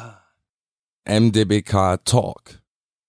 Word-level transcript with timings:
MDBK 1.06 2.02
Talk, 2.06 2.62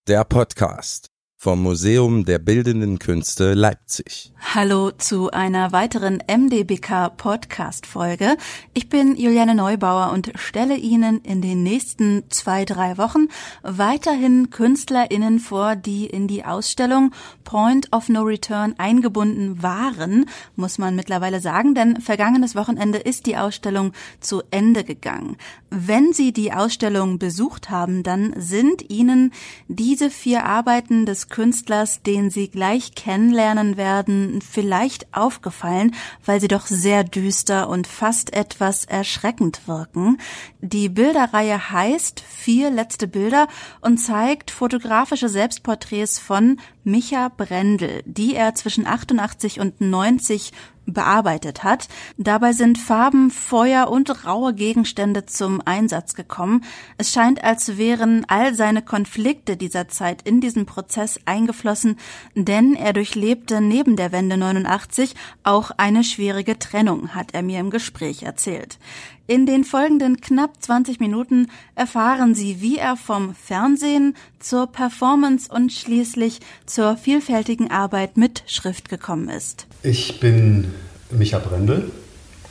der 0.07 0.25
Podcast 0.25 1.12
vom 1.43 1.61
Museum 1.61 2.23
der 2.23 2.39
Bildenden 2.39 2.99
Künste 2.99 3.53
Leipzig. 3.53 4.31
Hallo 4.55 4.91
zu 4.91 5.29
einer 5.31 5.73
weiteren 5.73 6.19
MDBK 6.25 7.09
Podcast 7.18 7.86
Folge. 7.86 8.38
Ich 8.73 8.88
bin 8.88 9.18
Juliane 9.18 9.54
Neubauer 9.54 10.14
und 10.14 10.32
stelle 10.36 10.77
Ihnen 10.77 11.19
in 11.19 11.41
den 11.41 11.61
nächsten 11.61 12.23
zwei, 12.29 12.64
drei 12.64 12.97
Wochen 12.97 13.27
weiterhin 13.61 14.51
KünstlerInnen 14.51 15.39
vor, 15.39 15.75
die 15.75 16.05
in 16.05 16.29
die 16.29 16.45
Ausstellung 16.45 17.11
Point 17.43 17.91
of 17.91 18.07
No 18.07 18.21
Return 18.21 18.75
eingebunden 18.78 19.61
waren, 19.61 20.29
muss 20.55 20.78
man 20.78 20.96
mittlerweile 20.96 21.41
sagen, 21.41 21.75
denn 21.75 22.00
vergangenes 22.00 22.55
Wochenende 22.55 23.00
ist 23.00 23.25
die 23.25 23.36
Ausstellung 23.36 23.91
zu 24.21 24.43
Ende 24.50 24.86
gegangen. 24.86 25.36
Wenn 25.69 26.14
Sie 26.14 26.32
die 26.32 26.54
Ausstellung 26.54 27.19
besucht 27.19 27.69
haben, 27.69 28.04
dann 28.04 28.33
sind 28.37 28.89
Ihnen 28.89 29.33
diese 29.68 30.10
vier 30.10 30.46
Arbeiten 30.46 31.05
des 31.05 31.28
Künstlers, 31.33 32.03
den 32.03 32.30
Sie 32.30 32.47
gleich 32.47 32.94
kennenlernen 32.94 33.75
werden, 33.75 34.39
vielleicht 34.39 35.11
aufgefallen, 35.16 35.95
weil 36.23 36.39
sie 36.39 36.47
doch 36.47 36.67
sehr 36.67 37.03
düster 37.03 37.69
und 37.69 37.88
fast 37.88 38.33
etwas 38.33 38.86
erschreckend 38.86 39.67
wirken. 39.67 40.19
Die 40.61 40.89
Bilderreihe 40.89 41.72
heißt 41.72 42.19
Vier 42.19 42.69
letzte 42.69 43.08
Bilder 43.08 43.47
und 43.81 43.97
zeigt 43.97 44.52
fotografische 44.52 45.28
Selbstporträts 45.28 46.19
von 46.19 46.59
Micha 46.83 47.30
Brendel, 47.30 48.03
die 48.05 48.36
er 48.36 48.55
zwischen 48.55 48.86
88 48.86 49.59
und 49.59 49.80
90 49.81 50.52
bearbeitet 50.86 51.64
hat. 51.64 51.88
Dabei 52.17 52.53
sind 52.53 52.78
Farben, 52.78 53.31
Feuer 53.31 53.89
und 53.89 54.25
raue 54.25 54.53
Gegenstände 54.53 55.26
zum 55.26 55.61
Einsatz 55.64 56.14
gekommen. 56.14 56.64
Es 56.98 57.14
scheint, 57.14 57.44
als 57.44 57.78
wären 57.78 58.26
all 58.28 58.54
seine 58.54 58.81
Konflikte 58.81 59.56
dieser 59.56 59.88
Zeit 59.88 60.22
in 60.23 60.42
diesen 60.42 60.66
Prozess 60.66 61.20
eingeflossen, 61.26 61.98
denn 62.36 62.76
er 62.76 62.94
durchlebte 62.94 63.61
neben 63.61 63.95
der 63.95 64.11
Wende 64.11 64.38
89 64.38 65.16
auch 65.44 65.72
eine 65.78 66.04
schwierige 66.04 66.59
Trennung, 66.59 67.16
hat 67.16 67.34
er 67.34 67.44
mir 67.44 67.59
im 67.59 67.70
Gespräch 67.70 68.23
erzählt. 68.23 68.78
In 69.26 69.46
den 69.46 69.64
folgenden 69.64 70.20
knapp 70.20 70.62
20 70.62 71.00
Minuten 71.00 71.48
erfahren 71.76 72.36
Sie, 72.36 72.60
wie 72.60 72.78
er 72.78 72.98
vom 72.98 73.34
Fernsehen 73.36 74.18
zur 74.40 74.68
Performance 74.68 75.50
und 75.50 75.72
schließlich 75.72 76.42
zur 76.66 76.98
vielfältigen 76.98 77.72
Arbeit 77.72 78.18
mit 78.18 78.44
Schrift 78.48 78.90
gekommen 78.90 79.30
ist. 79.30 79.66
Ich 79.82 80.20
bin 80.20 80.74
Micha 81.10 81.40
Brendel 81.40 81.90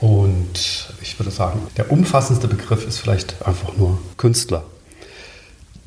und 0.00 0.94
ich 1.02 1.20
würde 1.20 1.30
sagen, 1.30 1.60
der 1.76 1.92
umfassendste 1.92 2.48
Begriff 2.48 2.86
ist 2.86 3.00
vielleicht 3.00 3.46
einfach 3.46 3.76
nur 3.76 4.00
Künstler. 4.16 4.64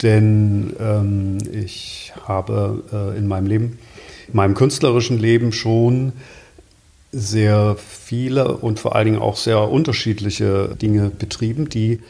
Denn 0.04 0.76
ähm, 0.80 1.40
ich 1.52 2.14
habe 2.28 2.84
äh, 2.94 3.18
in 3.18 3.28
meinem 3.28 3.48
Leben, 3.48 3.80
in 4.28 4.36
meinem 4.36 4.54
künstlerischen 4.54 5.18
Leben 5.18 5.52
schon 5.52 6.14
sehr 7.16 7.78
viele 7.78 8.58
und 8.58 8.78
vor 8.78 8.94
allen 8.94 9.06
Dingen 9.06 9.22
auch 9.22 9.38
sehr 9.38 9.72
unterschiedliche 9.72 10.76
Dinge 10.82 11.10
betrieben, 11.10 11.70
die 11.70 12.02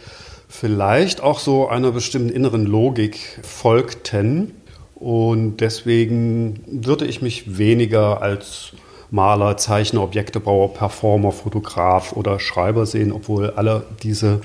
vielleicht 0.50 1.22
auch 1.22 1.38
so 1.38 1.68
einer 1.68 1.92
bestimmten 1.92 2.30
inneren 2.30 2.66
Logik 2.66 3.40
folgten. 3.44 4.54
Und 4.96 5.58
deswegen 5.58 6.60
würde 6.66 7.06
ich 7.06 7.22
mich 7.22 7.60
weniger 7.60 8.24
als 8.24 8.72
Maler, 9.12 9.58
Zeichner, 9.58 10.02
Objektebauer, 10.02 10.74
Performer, 10.74 11.32
Fotograf 11.32 12.14
oder 12.14 12.40
Schreiber 12.40 12.88
sehen, 12.88 13.12
obwohl 13.12 13.52
alle 13.52 13.86
diese 14.02 14.42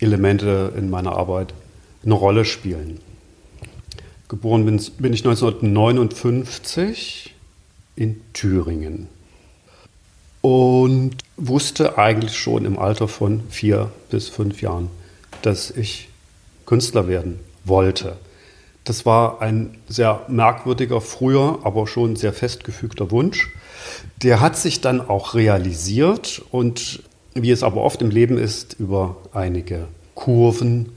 Elemente 0.00 0.74
in 0.76 0.90
meiner 0.90 1.12
Arbeit 1.12 1.54
eine 2.04 2.12
Rolle 2.12 2.44
spielen. 2.44 3.00
Geboren 4.28 4.66
bin, 4.66 4.76
ich 4.76 5.24
1959 5.24 7.34
in 7.96 8.20
Thüringen 8.34 9.08
und 10.44 11.16
wusste 11.38 11.96
eigentlich 11.96 12.36
schon 12.36 12.66
im 12.66 12.78
Alter 12.78 13.08
von 13.08 13.44
vier 13.48 13.90
bis 14.10 14.28
fünf 14.28 14.60
Jahren, 14.60 14.90
dass 15.40 15.70
ich 15.70 16.10
Künstler 16.66 17.08
werden 17.08 17.40
wollte. 17.64 18.18
Das 18.84 19.06
war 19.06 19.40
ein 19.40 19.78
sehr 19.88 20.26
merkwürdiger, 20.28 21.00
früher, 21.00 21.60
aber 21.62 21.86
schon 21.86 22.16
sehr 22.16 22.34
festgefügter 22.34 23.10
Wunsch. 23.10 23.48
Der 24.22 24.42
hat 24.42 24.58
sich 24.58 24.82
dann 24.82 25.00
auch 25.00 25.32
realisiert 25.32 26.42
und 26.50 27.02
wie 27.32 27.50
es 27.50 27.62
aber 27.62 27.80
oft 27.80 28.02
im 28.02 28.10
Leben 28.10 28.36
ist, 28.36 28.76
über 28.78 29.16
einige 29.32 29.88
Kurven 30.14 30.90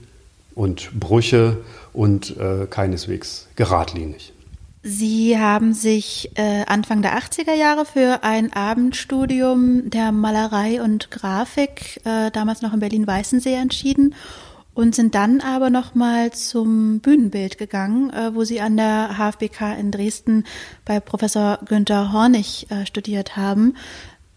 und 0.55 0.91
Brüche 0.99 1.55
und 1.93 2.35
äh, 2.35 2.67
keineswegs 2.69 3.47
geradlinig. 3.55 4.33
Sie 4.89 5.37
haben 5.37 5.73
sich 5.73 6.31
äh, 6.35 6.63
Anfang 6.65 7.01
der 7.01 7.19
80er 7.19 7.53
Jahre 7.53 7.83
für 7.83 8.23
ein 8.23 8.53
Abendstudium 8.53 9.89
der 9.89 10.13
Malerei 10.13 10.81
und 10.81 11.11
Grafik, 11.11 11.99
äh, 12.05 12.31
damals 12.31 12.61
noch 12.61 12.73
in 12.73 12.79
Berlin-Weißensee, 12.79 13.55
entschieden 13.55 14.15
und 14.73 14.95
sind 14.95 15.13
dann 15.13 15.41
aber 15.41 15.69
nochmal 15.69 16.31
zum 16.31 17.01
Bühnenbild 17.01 17.57
gegangen, 17.57 18.11
äh, 18.11 18.33
wo 18.33 18.45
Sie 18.45 18.61
an 18.61 18.77
der 18.77 19.17
HFBK 19.17 19.77
in 19.77 19.91
Dresden 19.91 20.45
bei 20.85 21.01
Professor 21.01 21.59
Günther 21.65 22.13
Hornig 22.13 22.67
äh, 22.71 22.85
studiert 22.85 23.35
haben. 23.35 23.75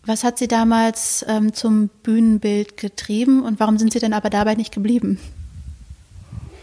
Was 0.05 0.25
hat 0.25 0.37
Sie 0.37 0.49
damals 0.49 1.25
ähm, 1.29 1.53
zum 1.53 1.91
Bühnenbild 2.03 2.77
getrieben 2.77 3.45
und 3.45 3.61
warum 3.61 3.79
sind 3.79 3.93
Sie 3.93 4.01
denn 4.01 4.15
aber 4.15 4.31
dabei 4.31 4.57
nicht 4.57 4.75
geblieben? 4.75 5.21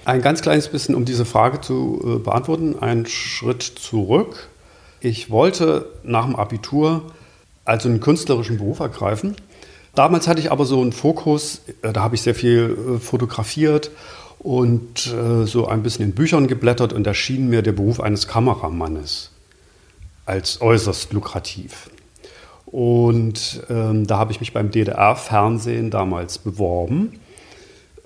Ein 0.08 0.22
ganz 0.22 0.42
kleines 0.42 0.70
bisschen, 0.70 0.96
um 0.96 1.04
diese 1.04 1.26
Frage 1.26 1.60
zu 1.60 2.02
äh, 2.02 2.20
beantworten, 2.20 2.80
einen 2.80 3.08
Schritt 3.08 3.62
zurück. 3.62 4.48
Ich 5.02 5.30
wollte 5.30 5.86
nach 6.04 6.24
dem 6.24 6.38
Abitur 6.38 7.12
also 7.66 7.90
einen 7.90 8.00
künstlerischen 8.00 8.58
Beruf 8.58 8.80
ergreifen. 8.80 9.36
Damals 9.96 10.30
hatte 10.30 10.40
ich 10.40 10.50
aber 10.50 10.64
so 10.64 10.80
einen 10.80 10.94
Fokus, 10.94 11.62
äh, 11.82 11.92
da 11.92 12.04
habe 12.04 12.16
ich 12.16 12.22
sehr 12.22 12.36
viel 12.36 12.78
äh, 12.96 13.00
fotografiert 13.00 13.92
und 14.40 15.14
so 15.46 15.68
ein 15.68 15.84
bisschen 15.84 16.06
in 16.06 16.12
Büchern 16.14 16.48
geblättert 16.48 16.94
und 16.94 17.04
da 17.04 17.14
schien 17.14 17.50
mir 17.50 17.64
der 17.64 17.72
Beruf 17.72 18.00
eines 18.00 18.28
Kameramannes 18.28 19.32
als 20.26 20.62
äußerst 20.62 21.12
lukrativ. 21.12 21.90
Und 22.68 23.64
ähm, 23.70 24.06
da 24.06 24.20
habe 24.20 24.32
ich 24.32 24.40
mich 24.40 24.54
beim 24.54 24.70
DDR-Fernsehen 24.70 25.90
damals 25.90 26.38
beworben 26.38 27.20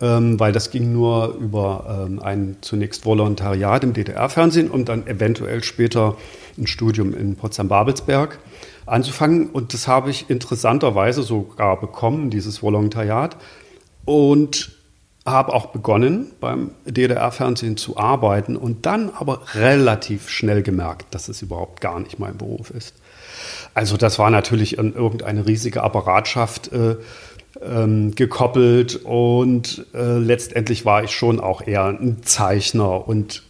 ähm, 0.01 0.39
weil 0.39 0.51
das 0.51 0.71
ging 0.71 0.91
nur 0.91 1.35
über 1.35 2.05
ähm, 2.07 2.19
ein 2.21 2.57
zunächst 2.61 3.05
Volontariat 3.05 3.83
im 3.83 3.93
DDR-Fernsehen 3.93 4.69
und 4.69 4.89
dann 4.89 5.07
eventuell 5.07 5.63
später 5.63 6.17
ein 6.57 6.67
Studium 6.67 7.13
in 7.13 7.35
Potsdam-Babelsberg 7.35 8.39
anzufangen. 8.85 9.49
Und 9.49 9.73
das 9.73 9.87
habe 9.87 10.09
ich 10.09 10.29
interessanterweise 10.29 11.23
sogar 11.23 11.79
bekommen, 11.79 12.29
dieses 12.29 12.61
Volontariat. 12.61 13.37
Und 14.03 14.71
habe 15.25 15.53
auch 15.53 15.67
begonnen, 15.67 16.31
beim 16.39 16.71
DDR-Fernsehen 16.85 17.77
zu 17.77 17.97
arbeiten 17.97 18.55
und 18.55 18.87
dann 18.87 19.11
aber 19.11 19.41
relativ 19.53 20.29
schnell 20.29 20.63
gemerkt, 20.63 21.13
dass 21.13 21.29
es 21.29 21.43
überhaupt 21.43 21.79
gar 21.79 21.99
nicht 21.99 22.17
mein 22.17 22.37
Beruf 22.37 22.71
ist. 22.71 22.95
Also 23.73 23.97
das 23.97 24.19
war 24.19 24.29
natürlich 24.29 24.77
irgendeine 24.77 25.45
riesige 25.45 25.83
Apparatschaft. 25.83 26.71
Äh, 27.59 27.83
ähm, 27.83 28.15
gekoppelt 28.15 29.01
und 29.03 29.85
äh, 29.93 30.17
letztendlich 30.17 30.85
war 30.85 31.03
ich 31.03 31.11
schon 31.11 31.39
auch 31.39 31.65
eher 31.65 31.85
ein 31.85 32.17
Zeichner 32.23 33.07
und 33.07 33.43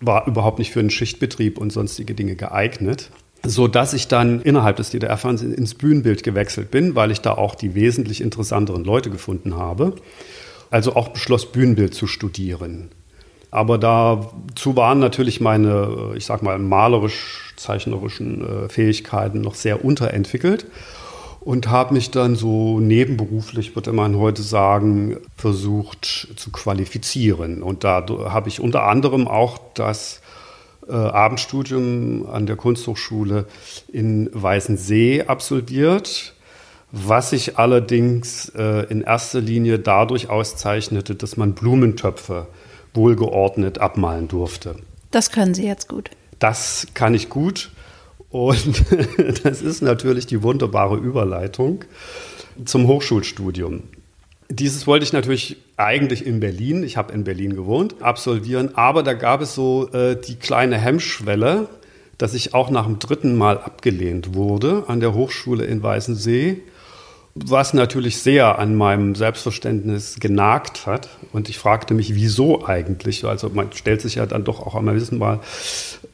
war 0.00 0.26
überhaupt 0.26 0.58
nicht 0.58 0.72
für 0.72 0.80
einen 0.80 0.90
Schichtbetrieb 0.90 1.58
und 1.58 1.72
sonstige 1.72 2.14
Dinge 2.14 2.36
geeignet. 2.36 3.10
So 3.44 3.68
dass 3.68 3.94
ich 3.94 4.08
dann 4.08 4.42
innerhalb 4.42 4.76
des 4.76 4.90
DDR-Fernsehens 4.90 5.56
ins 5.56 5.74
Bühnenbild 5.74 6.22
gewechselt 6.22 6.70
bin, 6.70 6.94
weil 6.94 7.10
ich 7.10 7.20
da 7.20 7.32
auch 7.32 7.54
die 7.54 7.74
wesentlich 7.74 8.20
interessanteren 8.20 8.84
Leute 8.84 9.10
gefunden 9.10 9.56
habe. 9.56 9.94
Also 10.70 10.96
auch 10.96 11.08
beschloss, 11.08 11.50
Bühnenbild 11.50 11.94
zu 11.94 12.06
studieren. 12.06 12.90
Aber 13.50 13.78
dazu 13.78 14.76
waren 14.76 14.98
natürlich 14.98 15.40
meine, 15.40 16.12
ich 16.16 16.26
sag 16.26 16.42
mal, 16.42 16.58
malerisch-zeichnerischen 16.58 18.64
äh, 18.64 18.68
Fähigkeiten 18.68 19.40
noch 19.40 19.54
sehr 19.54 19.84
unterentwickelt 19.84 20.66
und 21.46 21.68
habe 21.68 21.94
mich 21.94 22.10
dann 22.10 22.34
so 22.34 22.80
nebenberuflich, 22.80 23.76
würde 23.76 23.92
man 23.92 24.18
heute 24.18 24.42
sagen, 24.42 25.18
versucht 25.36 26.26
zu 26.34 26.50
qualifizieren. 26.50 27.62
Und 27.62 27.84
da 27.84 28.04
habe 28.30 28.48
ich 28.48 28.58
unter 28.58 28.82
anderem 28.82 29.28
auch 29.28 29.60
das 29.74 30.22
äh, 30.88 30.92
Abendstudium 30.92 32.28
an 32.28 32.46
der 32.46 32.56
Kunsthochschule 32.56 33.46
in 33.92 34.28
Weißensee 34.32 35.22
absolviert, 35.28 36.34
was 36.90 37.30
sich 37.30 37.56
allerdings 37.56 38.48
äh, 38.56 38.84
in 38.90 39.02
erster 39.02 39.40
Linie 39.40 39.78
dadurch 39.78 40.28
auszeichnete, 40.28 41.14
dass 41.14 41.36
man 41.36 41.52
Blumentöpfe 41.52 42.48
wohlgeordnet 42.92 43.78
abmalen 43.78 44.26
durfte. 44.26 44.74
Das 45.12 45.30
können 45.30 45.54
Sie 45.54 45.64
jetzt 45.64 45.88
gut. 45.88 46.10
Das 46.40 46.88
kann 46.94 47.14
ich 47.14 47.28
gut. 47.28 47.70
Und 48.30 48.84
das 49.44 49.62
ist 49.62 49.82
natürlich 49.82 50.26
die 50.26 50.42
wunderbare 50.42 50.96
Überleitung 50.96 51.84
zum 52.64 52.86
Hochschulstudium. 52.86 53.84
Dieses 54.48 54.86
wollte 54.86 55.04
ich 55.04 55.12
natürlich 55.12 55.56
eigentlich 55.76 56.24
in 56.24 56.38
Berlin, 56.38 56.84
ich 56.84 56.96
habe 56.96 57.12
in 57.12 57.24
Berlin 57.24 57.56
gewohnt, 57.56 57.96
absolvieren, 58.00 58.70
aber 58.76 59.02
da 59.02 59.14
gab 59.14 59.40
es 59.40 59.54
so 59.54 59.90
äh, 59.92 60.16
die 60.20 60.36
kleine 60.36 60.78
Hemmschwelle, 60.78 61.68
dass 62.16 62.32
ich 62.32 62.54
auch 62.54 62.70
nach 62.70 62.86
dem 62.86 62.98
dritten 62.98 63.36
Mal 63.36 63.58
abgelehnt 63.58 64.34
wurde 64.34 64.84
an 64.86 65.00
der 65.00 65.14
Hochschule 65.14 65.64
in 65.64 65.82
Weißensee, 65.82 66.62
was 67.38 67.74
natürlich 67.74 68.18
sehr 68.18 68.58
an 68.58 68.76
meinem 68.76 69.14
Selbstverständnis 69.14 70.16
genagt 70.18 70.86
hat. 70.86 71.08
Und 71.32 71.48
ich 71.48 71.58
fragte 71.58 71.92
mich, 71.92 72.14
wieso 72.14 72.64
eigentlich? 72.66 73.24
Also 73.24 73.50
man 73.50 73.72
stellt 73.72 74.00
sich 74.00 74.16
ja 74.16 74.26
dann 74.26 74.44
doch 74.44 74.60
auch 74.60 74.74
einmal 74.74 74.94
wissen 74.94 75.18
mal 75.18 75.40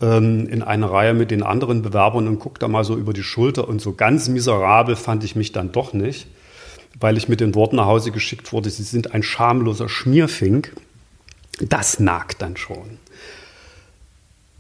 ähm, 0.00 0.48
in 0.48 0.62
eine 0.62 0.90
Reihe 0.90 1.14
mit 1.14 1.30
den 1.30 1.42
anderen 1.42 1.82
Bewerbern 1.82 2.26
und 2.26 2.40
guckt 2.40 2.62
da 2.62 2.68
mal 2.68 2.84
so 2.84 2.96
über 2.96 3.12
die 3.12 3.22
Schulter 3.22 3.68
und 3.68 3.80
so 3.80 3.92
ganz 3.94 4.28
miserabel 4.28 4.96
fand 4.96 5.22
ich 5.24 5.36
mich 5.36 5.52
dann 5.52 5.72
doch 5.72 5.92
nicht 5.92 6.26
weil 7.02 7.16
ich 7.16 7.28
mit 7.28 7.40
den 7.40 7.54
Worten 7.54 7.76
nach 7.76 7.86
Hause 7.86 8.10
geschickt 8.12 8.52
wurde, 8.52 8.70
Sie 8.70 8.82
sind 8.82 9.12
ein 9.12 9.22
schamloser 9.22 9.88
Schmierfink. 9.88 10.74
Das 11.60 11.98
nagt 11.98 12.42
dann 12.42 12.56
schon. 12.56 12.98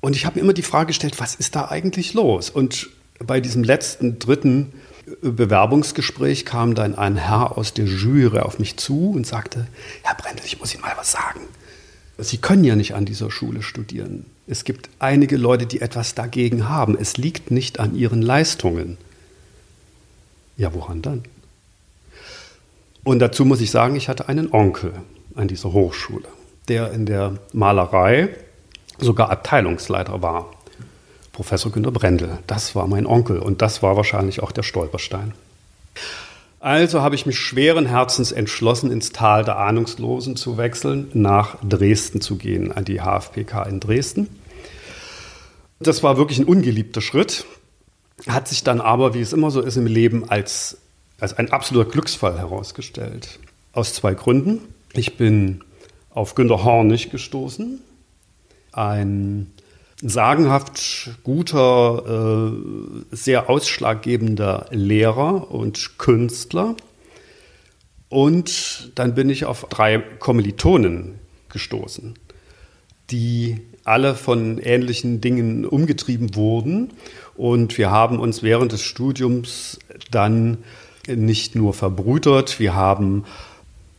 Und 0.00 0.16
ich 0.16 0.26
habe 0.26 0.36
mir 0.36 0.42
immer 0.42 0.52
die 0.52 0.62
Frage 0.62 0.88
gestellt, 0.88 1.20
was 1.20 1.34
ist 1.34 1.54
da 1.54 1.68
eigentlich 1.68 2.14
los? 2.14 2.50
Und 2.50 2.90
bei 3.18 3.40
diesem 3.40 3.62
letzten, 3.62 4.18
dritten 4.18 4.72
Bewerbungsgespräch 5.22 6.44
kam 6.44 6.74
dann 6.74 6.94
ein 6.96 7.16
Herr 7.16 7.56
aus 7.58 7.74
der 7.74 7.86
Jury 7.86 8.38
auf 8.38 8.58
mich 8.58 8.76
zu 8.76 9.10
und 9.10 9.26
sagte, 9.26 9.66
Herr 10.02 10.14
Brendel, 10.14 10.44
ich 10.46 10.58
muss 10.58 10.74
Ihnen 10.74 10.82
mal 10.82 10.94
was 10.96 11.12
sagen. 11.12 11.40
Sie 12.18 12.38
können 12.38 12.64
ja 12.64 12.76
nicht 12.76 12.94
an 12.94 13.04
dieser 13.04 13.30
Schule 13.30 13.62
studieren. 13.62 14.26
Es 14.46 14.64
gibt 14.64 14.90
einige 14.98 15.36
Leute, 15.36 15.66
die 15.66 15.80
etwas 15.80 16.14
dagegen 16.14 16.68
haben. 16.68 16.96
Es 16.98 17.16
liegt 17.16 17.50
nicht 17.50 17.80
an 17.80 17.96
ihren 17.96 18.22
Leistungen. 18.22 18.98
Ja, 20.56 20.74
woran 20.74 21.02
dann? 21.02 21.24
Und 23.04 23.18
dazu 23.18 23.44
muss 23.44 23.60
ich 23.60 23.70
sagen, 23.70 23.96
ich 23.96 24.08
hatte 24.08 24.28
einen 24.28 24.52
Onkel 24.52 24.92
an 25.34 25.48
dieser 25.48 25.72
Hochschule, 25.72 26.28
der 26.68 26.92
in 26.92 27.06
der 27.06 27.38
Malerei 27.52 28.28
sogar 28.98 29.30
Abteilungsleiter 29.30 30.22
war. 30.22 30.50
Professor 31.32 31.72
Günter 31.72 31.90
Brendel. 31.90 32.38
Das 32.46 32.74
war 32.74 32.86
mein 32.86 33.06
Onkel 33.06 33.38
und 33.38 33.62
das 33.62 33.82
war 33.82 33.96
wahrscheinlich 33.96 34.42
auch 34.42 34.52
der 34.52 34.62
Stolperstein. 34.62 35.32
Also 36.60 37.02
habe 37.02 37.14
ich 37.14 37.26
mich 37.26 37.38
schweren 37.38 37.86
Herzens 37.86 38.30
entschlossen, 38.30 38.92
ins 38.92 39.10
Tal 39.10 39.44
der 39.44 39.58
Ahnungslosen 39.58 40.36
zu 40.36 40.58
wechseln, 40.58 41.10
nach 41.12 41.56
Dresden 41.68 42.20
zu 42.20 42.36
gehen, 42.36 42.70
an 42.70 42.84
die 42.84 43.00
HFPK 43.00 43.64
in 43.64 43.80
Dresden. 43.80 44.28
Das 45.80 46.02
war 46.04 46.16
wirklich 46.16 46.38
ein 46.38 46.44
ungeliebter 46.44 47.00
Schritt, 47.00 47.44
hat 48.28 48.46
sich 48.46 48.62
dann 48.62 48.80
aber, 48.80 49.14
wie 49.14 49.20
es 49.20 49.32
immer 49.32 49.50
so 49.50 49.60
ist 49.60 49.76
im 49.76 49.86
Leben, 49.86 50.28
als 50.30 50.76
als 51.22 51.38
ein 51.38 51.52
absoluter 51.52 51.88
Glücksfall 51.88 52.36
herausgestellt. 52.36 53.38
Aus 53.72 53.94
zwei 53.94 54.12
Gründen. 54.14 54.58
Ich 54.92 55.16
bin 55.16 55.62
auf 56.10 56.34
Günter 56.34 56.64
Hornig 56.64 57.10
gestoßen, 57.10 57.80
ein 58.72 59.52
sagenhaft 60.02 61.10
guter, 61.22 62.52
äh, 62.52 63.14
sehr 63.14 63.48
ausschlaggebender 63.48 64.66
Lehrer 64.70 65.50
und 65.50 65.98
Künstler. 65.98 66.76
Und 68.08 68.92
dann 68.96 69.14
bin 69.14 69.30
ich 69.30 69.44
auf 69.44 69.66
drei 69.70 69.98
Kommilitonen 69.98 71.14
gestoßen, 71.48 72.14
die 73.10 73.60
alle 73.84 74.14
von 74.14 74.58
ähnlichen 74.58 75.20
Dingen 75.20 75.64
umgetrieben 75.64 76.34
wurden. 76.34 76.92
Und 77.36 77.78
wir 77.78 77.90
haben 77.90 78.18
uns 78.18 78.42
während 78.42 78.72
des 78.72 78.82
Studiums 78.82 79.78
dann 80.10 80.58
nicht 81.08 81.54
nur 81.54 81.74
verbrüdert, 81.74 82.60
wir 82.60 82.74
haben 82.74 83.24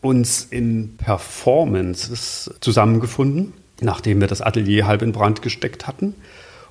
uns 0.01 0.43
in 0.49 0.95
Performances 0.97 2.53
zusammengefunden, 2.59 3.53
nachdem 3.81 4.21
wir 4.21 4.27
das 4.27 4.41
Atelier 4.41 4.87
halb 4.87 5.01
in 5.01 5.11
Brand 5.11 5.41
gesteckt 5.41 5.87
hatten 5.87 6.15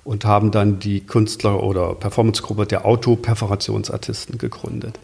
und 0.05 0.25
haben 0.25 0.51
dann 0.51 0.79
die 0.79 1.01
Künstler- 1.01 1.63
oder 1.63 1.95
Performancegruppe 1.95 2.67
der 2.67 2.85
Autoperforationsartisten 2.85 4.39
gegründet. 4.39 4.99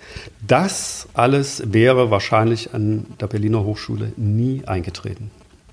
Das 0.46 1.08
alles 1.14 1.62
wäre 1.72 2.10
wahrscheinlich 2.10 2.74
an 2.74 3.06
der 3.20 3.26
Berliner 3.26 3.64
Hochschule 3.64 4.12
nie 4.16 4.62
eingetreten. 4.66 5.30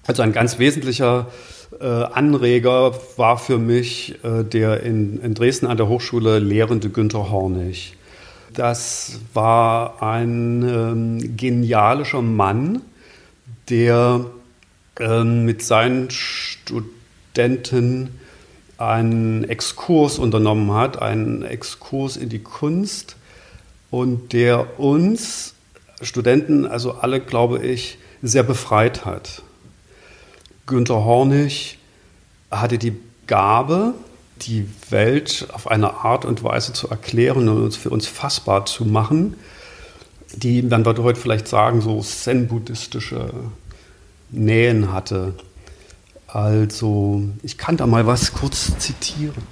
Also 0.07 0.21
ein 0.21 0.33
ganz 0.33 0.59
wesentlicher 0.59 1.27
äh, 1.79 1.85
Anreger 1.85 2.93
war 3.17 3.37
für 3.37 3.57
mich 3.57 4.23
äh, 4.23 4.43
der 4.43 4.83
in, 4.83 5.19
in 5.21 5.33
Dresden 5.33 5.65
an 5.65 5.77
der 5.77 5.87
Hochschule 5.87 6.37
lehrende 6.39 6.89
Günter 6.89 7.31
Hornig 7.31 7.95
das 8.55 9.19
war 9.33 10.01
ein 10.01 10.63
ähm, 10.63 11.37
genialischer 11.37 12.21
Mann, 12.21 12.81
der 13.69 14.25
ähm, 14.99 15.45
mit 15.45 15.63
seinen 15.63 16.09
Studenten 16.09 16.99
einen 18.77 19.43
Exkurs 19.45 20.19
unternommen 20.19 20.73
hat, 20.73 21.01
einen 21.01 21.43
Exkurs 21.43 22.17
in 22.17 22.29
die 22.29 22.39
Kunst 22.39 23.15
und 23.91 24.33
der 24.33 24.79
uns 24.79 25.53
Studenten, 26.01 26.65
also 26.65 26.93
alle, 26.93 27.21
glaube 27.21 27.65
ich, 27.65 27.97
sehr 28.21 28.43
befreit 28.43 29.05
hat. 29.05 29.43
Günter 30.65 31.05
Hornig 31.05 31.77
hatte 32.51 32.77
die 32.77 32.97
Gabe, 33.27 33.93
die 34.41 34.67
Welt 34.89 35.47
auf 35.53 35.67
eine 35.67 35.93
Art 36.03 36.25
und 36.25 36.43
Weise 36.43 36.73
zu 36.73 36.89
erklären 36.89 37.47
und 37.47 37.63
uns 37.63 37.77
für 37.77 37.89
uns 37.89 38.07
fassbar 38.07 38.65
zu 38.65 38.83
machen, 38.83 39.35
die, 40.35 40.61
man 40.61 40.85
würde 40.85 41.03
heute 41.03 41.19
vielleicht 41.19 41.47
sagen, 41.47 41.81
so 41.81 42.01
zen-buddhistische 42.01 43.29
Nähen 44.29 44.91
hatte. 44.91 45.33
Also, 46.27 47.23
ich 47.43 47.57
kann 47.57 47.77
da 47.77 47.87
mal 47.87 48.07
was 48.07 48.33
kurz 48.33 48.77
zitieren. 48.77 49.43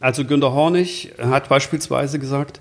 Also 0.00 0.24
Günter 0.24 0.52
Hornig 0.52 1.12
hat 1.18 1.48
beispielsweise 1.48 2.18
gesagt, 2.18 2.60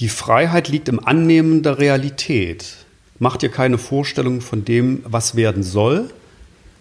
die 0.00 0.08
Freiheit 0.08 0.68
liegt 0.68 0.88
im 0.88 1.04
Annehmen 1.04 1.62
der 1.62 1.78
Realität. 1.78 2.76
Mach 3.18 3.36
dir 3.36 3.48
keine 3.48 3.78
Vorstellung 3.78 4.40
von 4.40 4.64
dem, 4.64 5.02
was 5.04 5.34
werden 5.34 5.62
soll. 5.62 6.10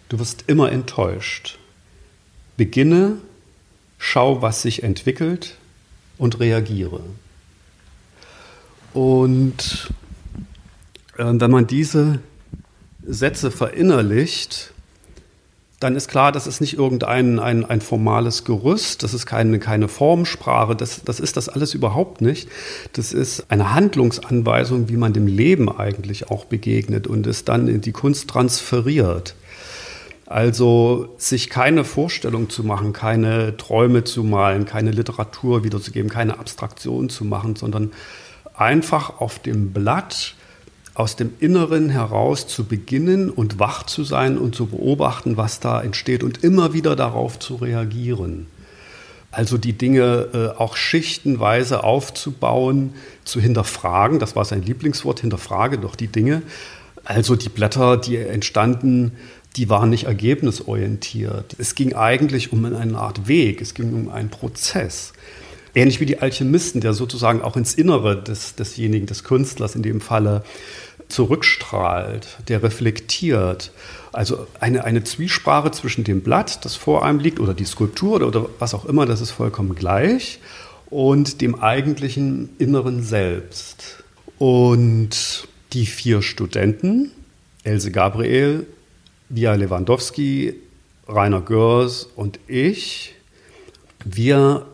Du 0.09 0.19
wirst 0.19 0.43
immer 0.47 0.71
enttäuscht. 0.71 1.57
Beginne 2.57 3.17
schau, 3.97 4.41
was 4.41 4.61
sich 4.61 4.83
entwickelt 4.83 5.55
und 6.17 6.39
reagiere. 6.39 6.99
Und 8.93 9.89
äh, 11.17 11.23
wenn 11.25 11.51
man 11.51 11.65
diese 11.65 12.19
Sätze 13.05 13.51
verinnerlicht, 13.51 14.73
dann 15.83 15.97
ist 15.97 16.07
klar, 16.07 16.31
das 16.31 16.47
ist 16.47 16.61
nicht 16.61 16.77
irgendein 16.77 17.39
ein, 17.39 17.65
ein 17.65 17.81
formales 17.81 18.45
Gerüst, 18.45 19.03
das 19.03 19.13
ist 19.13 19.25
keine, 19.25 19.59
keine 19.59 19.89
Formsprache, 19.89 20.77
das, 20.77 21.03
das 21.03 21.19
ist 21.19 21.35
das 21.35 21.49
alles 21.49 21.73
überhaupt 21.73 22.21
nicht. 22.21 22.47
Das 22.93 23.11
ist 23.11 23.51
eine 23.51 23.73
Handlungsanweisung, 23.73 24.87
wie 24.87 24.95
man 24.95 25.11
dem 25.11 25.27
Leben 25.27 25.69
eigentlich 25.69 26.31
auch 26.31 26.45
begegnet 26.45 27.05
und 27.05 27.27
es 27.27 27.43
dann 27.43 27.67
in 27.67 27.81
die 27.81 27.91
Kunst 27.91 28.29
transferiert. 28.29 29.35
Also 30.25 31.13
sich 31.17 31.49
keine 31.49 31.83
Vorstellung 31.83 32.49
zu 32.49 32.63
machen, 32.63 32.93
keine 32.93 33.57
Träume 33.57 34.05
zu 34.05 34.23
malen, 34.23 34.63
keine 34.63 34.91
Literatur 34.91 35.65
wiederzugeben, 35.65 36.09
keine 36.09 36.39
Abstraktion 36.39 37.09
zu 37.09 37.25
machen, 37.25 37.57
sondern 37.57 37.91
einfach 38.55 39.19
auf 39.19 39.39
dem 39.39 39.73
Blatt 39.73 40.35
aus 40.93 41.15
dem 41.15 41.33
Inneren 41.39 41.89
heraus 41.89 42.47
zu 42.47 42.65
beginnen 42.65 43.29
und 43.29 43.59
wach 43.59 43.83
zu 43.83 44.03
sein 44.03 44.37
und 44.37 44.55
zu 44.55 44.67
beobachten, 44.67 45.37
was 45.37 45.59
da 45.59 45.81
entsteht 45.81 46.23
und 46.23 46.43
immer 46.43 46.73
wieder 46.73 46.95
darauf 46.95 47.39
zu 47.39 47.55
reagieren. 47.55 48.47
Also 49.31 49.57
die 49.57 49.73
Dinge 49.73 50.27
äh, 50.33 50.59
auch 50.59 50.75
schichtenweise 50.75 51.83
aufzubauen, 51.83 52.93
zu 53.23 53.41
hinterfragen, 53.41 54.19
das 54.19 54.35
war 54.35 54.45
sein 54.45 54.61
Lieblingswort, 54.61 55.21
hinterfrage 55.21 55.79
doch 55.79 55.95
die 55.95 56.07
Dinge. 56.07 56.43
Also 57.03 57.35
die 57.35 57.49
Blätter, 57.49 57.97
die 57.97 58.17
entstanden 58.17 59.13
die 59.55 59.69
waren 59.69 59.89
nicht 59.89 60.05
ergebnisorientiert. 60.05 61.55
Es 61.57 61.75
ging 61.75 61.93
eigentlich 61.93 62.51
um 62.51 62.65
eine 62.65 62.97
Art 62.97 63.27
Weg, 63.27 63.61
es 63.61 63.73
ging 63.73 63.93
um 63.93 64.09
einen 64.09 64.29
Prozess. 64.29 65.13
Ähnlich 65.75 65.99
wie 65.99 66.05
die 66.05 66.19
Alchemisten, 66.19 66.81
der 66.81 66.93
sozusagen 66.93 67.41
auch 67.41 67.57
ins 67.57 67.73
Innere 67.73 68.21
des, 68.21 68.55
desjenigen, 68.55 69.07
des 69.07 69.23
Künstlers 69.23 69.75
in 69.75 69.83
dem 69.83 70.01
Falle 70.01 70.43
zurückstrahlt, 71.09 72.37
der 72.47 72.63
reflektiert. 72.63 73.71
Also 74.11 74.47
eine, 74.59 74.83
eine 74.83 75.03
Zwiesprache 75.03 75.71
zwischen 75.71 76.03
dem 76.03 76.21
Blatt, 76.21 76.63
das 76.65 76.75
vor 76.75 77.05
einem 77.05 77.19
liegt, 77.19 77.39
oder 77.39 77.53
die 77.53 77.65
Skulptur 77.65 78.15
oder, 78.15 78.27
oder 78.27 78.49
was 78.59 78.73
auch 78.73 78.85
immer, 78.85 79.05
das 79.05 79.21
ist 79.21 79.31
vollkommen 79.31 79.75
gleich, 79.75 80.39
und 80.89 81.41
dem 81.41 81.55
eigentlichen 81.55 82.49
Inneren 82.59 83.03
selbst. 83.03 84.03
Und 84.37 85.47
die 85.73 85.85
vier 85.85 86.21
Studenten, 86.21 87.11
Else 87.63 87.91
Gabriel, 87.91 88.67
Via 89.29 89.55
Lewandowski, 89.55 90.55
Rainer 91.07 91.41
Görs 91.41 92.07
und 92.15 92.39
ich, 92.47 93.15
wir 94.05 94.65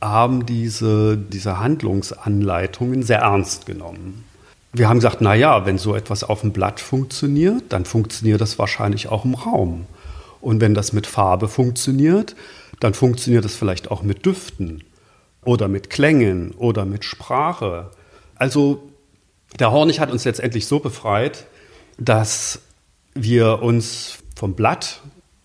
haben 0.00 0.46
diese, 0.46 1.16
diese 1.16 1.58
Handlungsanleitungen 1.58 3.02
sehr 3.02 3.20
ernst 3.20 3.66
genommen. 3.66 4.25
Wir 4.78 4.90
haben 4.90 4.98
gesagt, 4.98 5.22
naja, 5.22 5.64
wenn 5.64 5.78
so 5.78 5.94
etwas 5.94 6.22
auf 6.22 6.42
dem 6.42 6.52
Blatt 6.52 6.80
funktioniert, 6.80 7.64
dann 7.70 7.86
funktioniert 7.86 8.42
das 8.42 8.58
wahrscheinlich 8.58 9.08
auch 9.08 9.24
im 9.24 9.32
Raum. 9.32 9.86
Und 10.42 10.60
wenn 10.60 10.74
das 10.74 10.92
mit 10.92 11.06
Farbe 11.06 11.48
funktioniert, 11.48 12.36
dann 12.78 12.92
funktioniert 12.92 13.46
es 13.46 13.56
vielleicht 13.56 13.90
auch 13.90 14.02
mit 14.02 14.26
Düften 14.26 14.84
oder 15.46 15.68
mit 15.68 15.88
Klängen 15.88 16.52
oder 16.52 16.84
mit 16.84 17.06
Sprache. 17.06 17.90
Also 18.34 18.82
der 19.58 19.72
Hornig 19.72 19.98
hat 19.98 20.10
uns 20.10 20.26
letztendlich 20.26 20.66
so 20.66 20.78
befreit, 20.78 21.46
dass 21.96 22.60
wir 23.14 23.62
uns 23.62 24.18
vom 24.36 24.52
Blatt, 24.52 25.00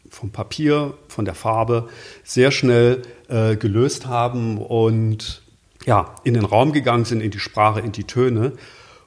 vom 0.09 0.31
Papier, 0.31 0.95
von 1.07 1.23
der 1.23 1.35
Farbe 1.35 1.87
sehr 2.25 2.51
schnell 2.51 3.03
äh, 3.29 3.55
gelöst 3.55 4.07
haben 4.07 4.57
und 4.57 5.41
ja, 5.85 6.15
in 6.25 6.33
den 6.33 6.43
Raum 6.43 6.73
gegangen 6.73 7.05
sind, 7.05 7.21
in 7.21 7.31
die 7.31 7.39
Sprache, 7.39 7.79
in 7.79 7.93
die 7.93 8.03
Töne. 8.03 8.51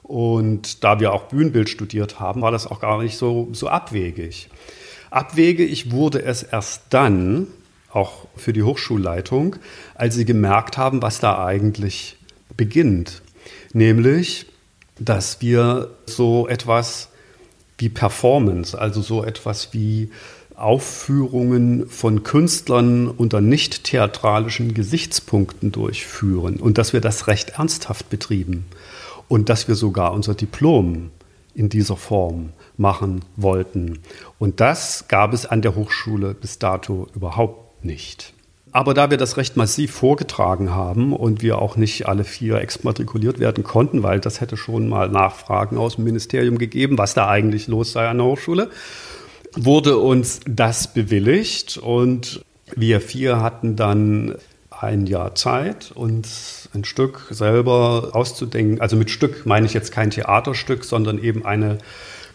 Und 0.05 0.85
da 0.85 1.01
wir 1.01 1.15
auch 1.15 1.25
Bühnenbild 1.25 1.71
studiert 1.71 2.21
haben, 2.21 2.43
war 2.43 2.51
das 2.51 2.67
auch 2.67 2.79
gar 2.79 3.03
nicht 3.03 3.17
so, 3.17 3.49
so 3.53 3.69
abwegig. 3.69 4.51
Abwegig 5.11 5.91
wurde 5.91 6.23
es 6.23 6.43
erst 6.43 6.83
dann, 6.91 7.47
auch 7.91 8.27
für 8.37 8.53
die 8.53 8.63
Hochschulleitung, 8.63 9.57
als 9.95 10.15
sie 10.15 10.27
gemerkt 10.27 10.77
haben, 10.77 11.01
was 11.01 11.21
da 11.21 11.43
eigentlich 11.43 12.17
beginnt. 12.55 13.23
Nämlich, 13.73 14.47
dass 14.99 15.41
wir 15.41 15.91
so 16.05 16.49
etwas 16.49 17.09
wie 17.79 17.89
Performance, 17.89 18.79
also 18.79 19.01
so 19.01 19.25
etwas 19.25 19.73
wie 19.73 20.11
Aufführungen 20.55 21.89
von 21.89 22.25
Künstlern 22.25 23.09
unter 23.09 23.41
nicht 23.41 23.85
theatralischen 23.85 24.75
Gesichtspunkten 24.75 25.73
durchführen 25.73 26.57
und 26.57 26.77
dass 26.77 26.93
wir 26.93 27.01
das 27.01 27.27
recht 27.27 27.51
ernsthaft 27.51 28.11
betrieben 28.11 28.67
und 29.29 29.49
dass 29.49 29.69
wir 29.69 29.75
sogar 29.75 30.13
unser 30.13 30.35
Diplom 30.35 31.11
in 31.55 31.69
dieser 31.69 31.97
Form 31.97 32.51
machen 32.77 33.21
wollten. 33.37 34.01
Und 34.39 34.61
das 34.61 35.07
gab 35.09 35.33
es 35.33 35.47
an 35.47 35.63
der 35.63 35.77
Hochschule 35.77 36.35
bis 36.35 36.59
dato 36.59 37.07
überhaupt 37.15 37.85
nicht. 37.85 38.35
Aber 38.73 38.93
da 38.93 39.09
wir 39.09 39.19
das 39.19 39.37
recht 39.37 39.57
massiv 39.57 39.93
vorgetragen 39.93 40.73
haben 40.73 41.13
und 41.13 41.43
wir 41.43 41.59
auch 41.63 41.77
nicht 41.77 42.09
alle 42.09 42.25
vier 42.25 42.57
exmatrikuliert 42.57 43.39
werden 43.39 43.63
konnten, 43.63 44.03
weil 44.03 44.19
das 44.19 44.41
hätte 44.41 44.57
schon 44.57 44.89
mal 44.89 45.09
Nachfragen 45.09 45.79
aus 45.79 45.95
dem 45.95 46.05
Ministerium 46.05 46.59
gegeben, 46.59 46.99
was 46.99 47.15
da 47.15 47.29
eigentlich 47.29 47.69
los 47.69 47.93
sei 47.93 48.09
an 48.09 48.19
der 48.19 48.27
Hochschule, 48.27 48.71
wurde 49.55 49.99
uns 49.99 50.41
das 50.49 50.93
bewilligt 50.93 51.77
und 51.77 52.45
wir 52.75 53.01
vier 53.01 53.41
hatten 53.41 53.77
dann 53.77 54.35
ein 54.85 55.07
Jahr 55.07 55.35
Zeit, 55.35 55.91
uns 55.95 56.69
ein 56.75 56.85
Stück 56.85 57.27
selber 57.31 58.11
auszudenken. 58.13 58.81
Also 58.81 58.97
mit 58.97 59.11
Stück 59.11 59.47
meine 59.47 59.67
ich 59.67 59.75
jetzt 59.75 59.93
kein 59.93 60.11
Theaterstück, 60.11 60.85
sondern 60.85 61.23
eben 61.23 61.45
eine 61.45 61.79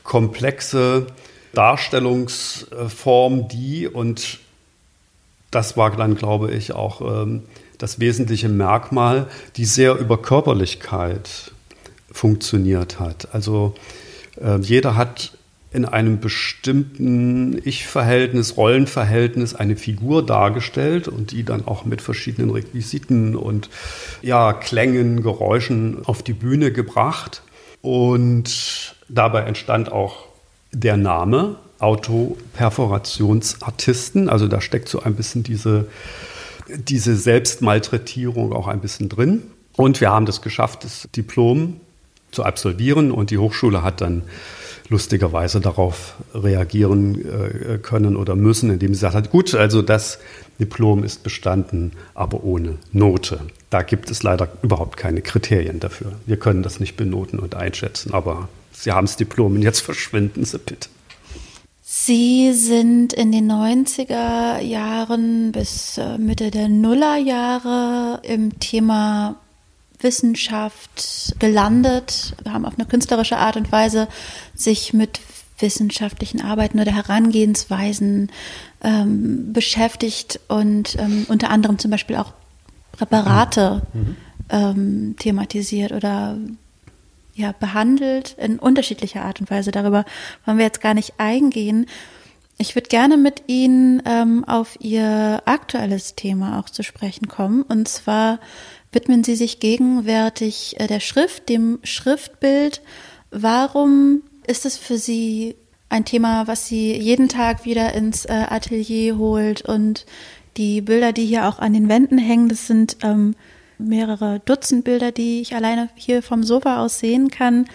komplexe 0.03 1.07
Darstellungsform, 1.53 3.47
die 3.47 3.87
und 3.87 4.39
das 5.51 5.77
war 5.77 5.95
dann, 5.95 6.15
glaube 6.15 6.51
ich, 6.51 6.73
auch 6.73 7.01
ähm, 7.01 7.43
das 7.77 7.99
wesentliche 7.99 8.49
Merkmal, 8.49 9.27
die 9.55 9.65
sehr 9.65 9.95
über 9.97 10.21
Körperlichkeit 10.21 11.51
funktioniert 12.11 12.99
hat. 12.99 13.33
Also 13.33 13.73
äh, 14.39 14.59
jeder 14.59 14.95
hat 14.95 15.31
in 15.71 15.85
einem 15.85 16.19
bestimmten 16.19 17.61
Ich-Verhältnis, 17.63 18.57
Rollenverhältnis 18.57 19.53
eine 19.53 19.75
Figur 19.75 20.25
dargestellt 20.25 21.07
und 21.07 21.29
die 21.31 21.43
dann 21.43 21.67
auch 21.67 21.85
mit 21.85 22.01
verschiedenen 22.01 22.49
Requisiten 22.49 23.35
und 23.35 23.69
ja, 24.23 24.53
Klängen, 24.53 25.21
Geräuschen 25.21 26.03
auf 26.05 26.23
die 26.23 26.33
Bühne 26.33 26.71
gebracht. 26.71 27.43
Und 27.81 28.95
dabei 29.09 29.43
entstand 29.43 29.91
auch 29.91 30.25
der 30.71 30.97
Name 30.97 31.57
Autoperforationsartisten. 31.77 34.27
Also 34.27 34.47
da 34.47 34.61
steckt 34.61 34.89
so 34.89 35.03
ein 35.03 35.13
bisschen 35.15 35.43
diese, 35.43 35.87
diese 36.67 37.15
Selbstmalträtierung 37.15 38.53
auch 38.53 38.67
ein 38.67 38.81
bisschen 38.81 39.07
drin. 39.07 39.43
Und 39.75 40.01
wir 40.01 40.09
haben 40.09 40.25
das 40.25 40.41
geschafft, 40.41 40.83
das 40.83 41.07
Diplom 41.15 41.79
zu 42.31 42.43
absolvieren. 42.43 43.11
Und 43.11 43.29
die 43.29 43.37
Hochschule 43.37 43.83
hat 43.83 44.01
dann 44.01 44.23
lustigerweise 44.89 45.61
darauf 45.61 46.15
reagieren 46.33 47.23
äh, 47.25 47.77
können 47.77 48.15
oder 48.15 48.35
müssen, 48.35 48.71
indem 48.71 48.93
sie 48.93 48.99
gesagt 48.99 49.15
hat, 49.15 49.29
gut, 49.29 49.53
also 49.55 49.81
das 49.81 50.19
Diplom 50.59 51.03
ist 51.03 51.23
bestanden, 51.23 51.93
aber 52.15 52.43
ohne 52.43 52.75
Note. 52.91 53.39
Da 53.69 53.83
gibt 53.83 54.09
es 54.11 54.23
leider 54.23 54.49
überhaupt 54.61 54.97
keine 54.97 55.21
Kriterien 55.21 55.79
dafür. 55.79 56.13
Wir 56.25 56.37
können 56.37 56.63
das 56.63 56.79
nicht 56.79 56.97
benoten 56.97 57.39
und 57.39 57.55
einschätzen, 57.55 58.13
aber 58.13 58.49
Sie 58.71 58.91
haben 58.91 59.07
das 59.07 59.17
Diplom 59.17 59.55
und 59.55 59.61
jetzt 59.61 59.79
verschwinden 59.81 60.43
Sie 60.43 60.57
bitte. 60.57 60.89
Sie 61.81 62.53
sind 62.53 63.13
in 63.13 63.31
den 63.31 63.51
90er 63.51 64.59
Jahren 64.59 65.51
bis 65.51 65.97
äh, 65.97 66.19
Mitte 66.19 66.51
der 66.51 66.69
Nullerjahre 66.69 68.19
im 68.21 68.59
Thema 68.59 69.37
Wissenschaft 70.01 71.35
gelandet, 71.39 72.35
haben 72.47 72.65
auf 72.65 72.75
eine 72.77 72.87
künstlerische 72.87 73.37
Art 73.37 73.57
und 73.57 73.71
Weise 73.71 74.07
sich 74.55 74.93
mit 74.93 75.19
wissenschaftlichen 75.59 76.41
Arbeiten 76.41 76.79
oder 76.79 76.91
Herangehensweisen 76.91 78.31
ähm, 78.81 79.51
beschäftigt 79.51 80.39
und 80.47 80.97
ähm, 80.99 81.25
unter 81.27 81.49
anderem 81.49 81.79
zum 81.79 81.91
Beispiel 81.91 82.15
auch 82.15 82.33
Präparate 82.93 83.81
mhm. 83.93 84.15
ähm, 84.49 85.15
thematisiert 85.19 85.91
oder 85.91 86.37
ja, 87.33 87.53
behandelt 87.57 88.35
in 88.37 88.59
unterschiedlicher 88.59 89.23
Art 89.23 89.39
und 89.39 89.49
Weise. 89.49 89.71
Darüber 89.71 90.05
wollen 90.45 90.57
wir 90.57 90.65
jetzt 90.65 90.81
gar 90.81 90.93
nicht 90.93 91.13
eingehen. 91.17 91.85
Ich 92.57 92.75
würde 92.75 92.89
gerne 92.89 93.15
mit 93.15 93.43
Ihnen 93.47 94.01
ähm, 94.05 94.43
auf 94.43 94.77
Ihr 94.81 95.41
aktuelles 95.45 96.15
Thema 96.15 96.59
auch 96.59 96.69
zu 96.69 96.83
sprechen 96.83 97.29
kommen. 97.29 97.61
Und 97.61 97.87
zwar 97.87 98.39
widmen 98.91 99.23
Sie 99.23 99.35
sich 99.35 99.59
gegenwärtig 99.59 100.79
äh, 100.79 100.87
der 100.87 100.99
Schrift, 100.99 101.49
dem 101.49 101.79
Schriftbild. 101.83 102.81
Warum 103.31 104.23
ist 104.47 104.65
es 104.65 104.77
für 104.77 104.97
Sie 104.97 105.55
ein 105.89 106.05
Thema, 106.05 106.47
was 106.47 106.67
Sie 106.67 106.95
jeden 106.95 107.29
Tag 107.29 107.65
wieder 107.65 107.93
ins 107.93 108.25
äh, 108.25 108.45
Atelier 108.49 109.17
holt 109.17 109.61
und 109.61 110.05
die 110.57 110.81
Bilder, 110.81 111.13
die 111.13 111.25
hier 111.25 111.47
auch 111.47 111.59
an 111.59 111.73
den 111.73 111.89
Wänden 111.89 112.17
hängen, 112.17 112.49
das 112.49 112.67
sind 112.67 112.97
ähm, 113.01 113.35
mehrere 113.77 114.41
Dutzend 114.45 114.83
Bilder, 114.83 115.11
die 115.11 115.41
ich 115.41 115.55
alleine 115.55 115.89
hier 115.95 116.21
vom 116.21 116.43
Sofa 116.43 116.83
aus 116.83 116.99
sehen 116.99 117.29
kann, 117.29 117.65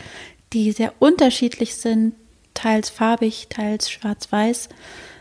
die 0.52 0.70
sehr 0.72 0.92
unterschiedlich 0.98 1.76
sind, 1.76 2.14
teils 2.52 2.90
farbig, 2.90 3.48
teils 3.48 3.90
schwarz-weiß. 3.90 4.68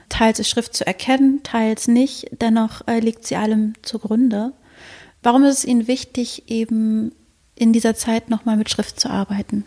Teils 0.09 0.39
ist 0.39 0.49
Schrift 0.49 0.75
zu 0.75 0.85
erkennen, 0.85 1.41
teils 1.43 1.87
nicht. 1.87 2.27
Dennoch 2.41 2.87
äh, 2.87 2.99
liegt 2.99 3.25
sie 3.25 3.35
allem 3.35 3.73
zugrunde. 3.81 4.53
Warum 5.23 5.45
ist 5.45 5.59
es 5.59 5.65
Ihnen 5.65 5.87
wichtig, 5.87 6.43
eben 6.47 7.13
in 7.55 7.71
dieser 7.71 7.95
Zeit 7.95 8.29
nochmal 8.29 8.57
mit 8.57 8.69
Schrift 8.69 8.99
zu 8.99 9.09
arbeiten? 9.09 9.65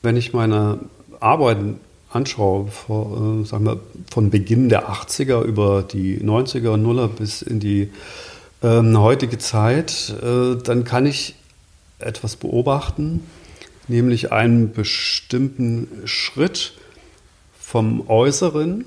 Wenn 0.00 0.16
ich 0.16 0.32
meine 0.32 0.78
Arbeiten 1.18 1.80
anschaue, 2.08 2.68
vor, 2.68 3.40
äh, 3.42 3.44
sagen 3.44 3.66
wir, 3.66 3.80
von 4.10 4.30
Beginn 4.30 4.68
der 4.68 4.88
80er 4.88 5.42
über 5.42 5.82
die 5.82 6.18
90er, 6.18 6.76
Nuller 6.76 7.08
bis 7.08 7.42
in 7.42 7.58
die 7.58 7.90
ähm, 8.62 8.96
heutige 8.98 9.38
Zeit, 9.38 10.14
äh, 10.22 10.56
dann 10.56 10.84
kann 10.84 11.04
ich 11.04 11.34
etwas 11.98 12.36
beobachten, 12.36 13.26
nämlich 13.88 14.30
einen 14.30 14.72
bestimmten 14.72 15.88
Schritt 16.04 16.74
vom 17.58 18.08
Äußeren, 18.08 18.84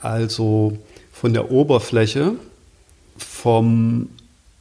also 0.00 0.78
von 1.12 1.34
der 1.34 1.50
Oberfläche, 1.50 2.34
vom 3.16 4.08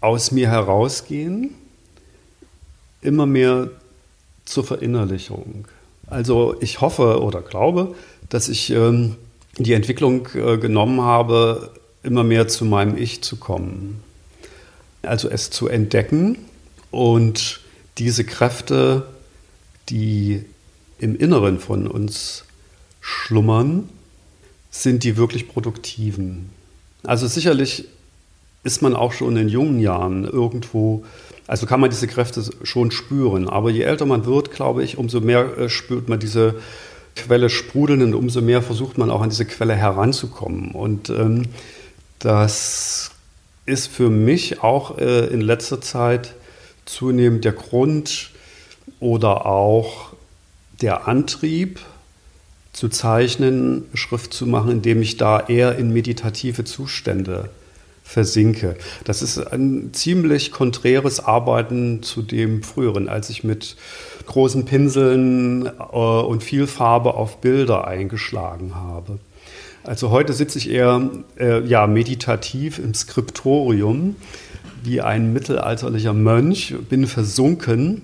aus 0.01 0.31
mir 0.31 0.49
herausgehen, 0.49 1.55
immer 3.01 3.25
mehr 3.25 3.69
zur 4.45 4.63
Verinnerlichung. 4.63 5.67
Also 6.07 6.55
ich 6.61 6.81
hoffe 6.81 7.21
oder 7.21 7.41
glaube, 7.41 7.95
dass 8.29 8.49
ich 8.49 8.69
ähm, 8.69 9.15
die 9.57 9.73
Entwicklung 9.73 10.27
äh, 10.35 10.57
genommen 10.57 11.01
habe, 11.01 11.71
immer 12.03 12.23
mehr 12.23 12.47
zu 12.47 12.65
meinem 12.65 12.97
Ich 12.97 13.21
zu 13.23 13.37
kommen 13.37 14.03
also 15.07 15.29
es 15.29 15.49
zu 15.49 15.67
entdecken 15.67 16.37
und 16.91 17.61
diese 17.97 18.23
Kräfte, 18.23 19.07
die 19.89 20.43
im 20.99 21.15
Inneren 21.15 21.59
von 21.59 21.87
uns 21.87 22.43
schlummern, 23.01 23.89
sind 24.69 25.03
die 25.03 25.17
wirklich 25.17 25.47
produktiven. 25.47 26.49
Also 27.03 27.27
sicherlich 27.27 27.85
ist 28.63 28.81
man 28.81 28.95
auch 28.95 29.13
schon 29.13 29.37
in 29.37 29.49
jungen 29.49 29.79
Jahren 29.79 30.25
irgendwo, 30.25 31.05
also 31.47 31.65
kann 31.65 31.79
man 31.79 31.89
diese 31.89 32.07
Kräfte 32.07 32.43
schon 32.63 32.91
spüren. 32.91 33.47
Aber 33.47 33.69
je 33.69 33.81
älter 33.81 34.05
man 34.05 34.25
wird, 34.25 34.51
glaube 34.51 34.83
ich, 34.83 34.97
umso 34.97 35.21
mehr 35.21 35.57
äh, 35.57 35.69
spürt 35.69 36.09
man 36.09 36.19
diese 36.19 36.55
Quelle 37.15 37.49
sprudeln 37.49 38.03
und 38.03 38.13
umso 38.13 38.41
mehr 38.41 38.61
versucht 38.61 38.97
man 38.97 39.09
auch 39.09 39.21
an 39.21 39.29
diese 39.29 39.45
Quelle 39.45 39.75
heranzukommen. 39.75 40.71
Und 40.71 41.09
ähm, 41.09 41.43
das 42.19 43.11
ist 43.65 43.87
für 43.87 44.09
mich 44.09 44.63
auch 44.63 44.97
äh, 44.97 45.27
in 45.27 45.41
letzter 45.41 45.81
Zeit 45.81 46.33
zunehmend 46.85 47.45
der 47.45 47.51
Grund 47.53 48.31
oder 48.99 49.45
auch 49.45 50.13
der 50.81 51.07
Antrieb 51.07 51.79
zu 52.71 52.89
zeichnen, 52.89 53.85
Schrift 53.93 54.33
zu 54.33 54.45
machen, 54.45 54.71
indem 54.71 55.01
ich 55.01 55.17
da 55.17 55.47
eher 55.47 55.77
in 55.77 55.91
meditative 55.91 56.63
Zustände 56.63 57.49
versinke. 58.07 58.77
Das 59.03 59.21
ist 59.21 59.37
ein 59.37 59.89
ziemlich 59.91 60.51
konträres 60.51 61.19
Arbeiten 61.19 62.01
zu 62.01 62.21
dem 62.21 62.63
früheren, 62.63 63.09
als 63.09 63.29
ich 63.29 63.43
mit 63.43 63.75
großen 64.25 64.63
Pinseln 64.63 65.65
äh, 65.65 65.71
und 65.91 66.41
viel 66.41 66.67
Farbe 66.67 67.15
auf 67.15 67.41
Bilder 67.41 67.85
eingeschlagen 67.85 68.75
habe. 68.75 69.19
Also 69.83 70.09
heute 70.09 70.31
sitze 70.31 70.57
ich 70.57 70.69
eher 70.69 71.09
äh, 71.37 71.65
ja, 71.65 71.85
meditativ 71.85 72.79
im 72.79 72.93
Skriptorium 72.93 74.15
wie 74.83 75.01
ein 75.01 75.33
mittelalterlicher 75.33 76.13
Mönch, 76.13 76.75
bin 76.89 77.07
versunken 77.07 78.03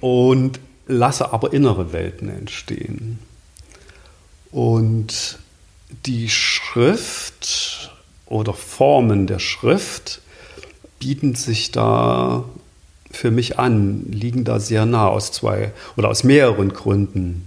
und 0.00 0.58
lasse 0.88 1.32
aber 1.32 1.52
innere 1.52 1.92
Welten 1.92 2.28
entstehen. 2.28 3.20
Und 4.50 5.38
die 6.04 6.28
Schrift 6.28 7.90
oder 8.30 8.54
Formen 8.54 9.26
der 9.26 9.40
Schrift 9.40 10.22
bieten 10.98 11.34
sich 11.34 11.70
da 11.72 12.44
für 13.10 13.30
mich 13.30 13.58
an, 13.58 14.06
liegen 14.10 14.44
da 14.44 14.60
sehr 14.60 14.86
nah 14.86 15.08
aus 15.08 15.32
zwei 15.32 15.72
oder 15.96 16.08
aus 16.08 16.24
mehreren 16.24 16.72
Gründen. 16.72 17.44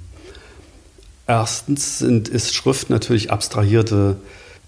Erstens 1.25 2.00
sind, 2.00 2.28
ist 2.28 2.54
Schrift 2.54 2.90
natürlich 2.90 3.32
abstrahierte 3.32 4.18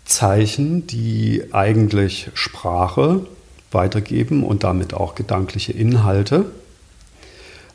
Zeichen, 0.05 0.87
die 0.87 1.43
eigentlich 1.51 2.29
Sprache 2.33 3.25
weitergeben 3.71 4.43
und 4.43 4.63
damit 4.63 4.93
auch 4.93 5.15
gedankliche 5.15 5.73
Inhalte. 5.73 6.45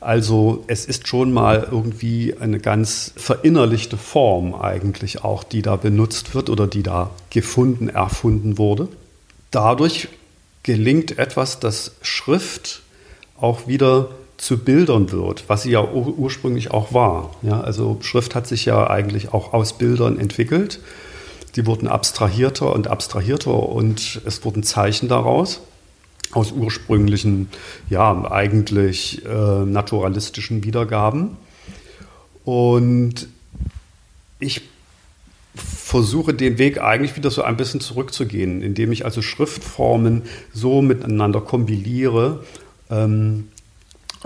Also 0.01 0.63
es 0.65 0.85
ist 0.85 1.07
schon 1.07 1.31
mal 1.31 1.67
irgendwie 1.69 2.33
eine 2.39 2.59
ganz 2.59 3.13
verinnerlichte 3.15 3.97
Form 3.97 4.55
eigentlich 4.55 5.23
auch, 5.23 5.43
die 5.43 5.61
da 5.61 5.75
benutzt 5.75 6.33
wird 6.33 6.49
oder 6.49 6.65
die 6.65 6.81
da 6.81 7.11
gefunden, 7.29 7.87
erfunden 7.87 8.57
wurde. 8.57 8.87
Dadurch 9.51 10.07
gelingt 10.63 11.19
etwas, 11.19 11.59
dass 11.59 11.91
Schrift 12.01 12.81
auch 13.39 13.67
wieder 13.67 14.09
zu 14.37 14.57
Bildern 14.57 15.11
wird, 15.11 15.43
was 15.47 15.63
sie 15.63 15.71
ja 15.71 15.83
ur 15.83 16.17
ursprünglich 16.17 16.71
auch 16.71 16.93
war. 16.93 17.35
Ja, 17.43 17.61
also 17.61 17.99
Schrift 18.01 18.33
hat 18.33 18.47
sich 18.47 18.65
ja 18.65 18.89
eigentlich 18.89 19.33
auch 19.33 19.53
aus 19.53 19.77
Bildern 19.77 20.19
entwickelt. 20.19 20.79
Die 21.55 21.67
wurden 21.67 21.87
abstrahierter 21.87 22.73
und 22.73 22.87
abstrahierter 22.87 23.53
und 23.53 24.19
es 24.25 24.43
wurden 24.43 24.63
Zeichen 24.63 25.09
daraus 25.09 25.61
aus 26.33 26.51
ursprünglichen, 26.51 27.49
ja, 27.89 28.31
eigentlich 28.31 29.25
äh, 29.25 29.65
naturalistischen 29.65 30.63
Wiedergaben. 30.63 31.37
Und 32.43 33.27
ich 34.39 34.61
versuche 35.55 36.33
den 36.33 36.57
Weg 36.57 36.81
eigentlich 36.81 37.15
wieder 37.17 37.29
so 37.29 37.43
ein 37.43 37.57
bisschen 37.57 37.81
zurückzugehen, 37.81 38.61
indem 38.61 38.91
ich 38.91 39.05
also 39.05 39.21
Schriftformen 39.21 40.23
so 40.53 40.81
miteinander 40.81 41.41
kombiniere, 41.41 42.43
ähm, 42.89 43.49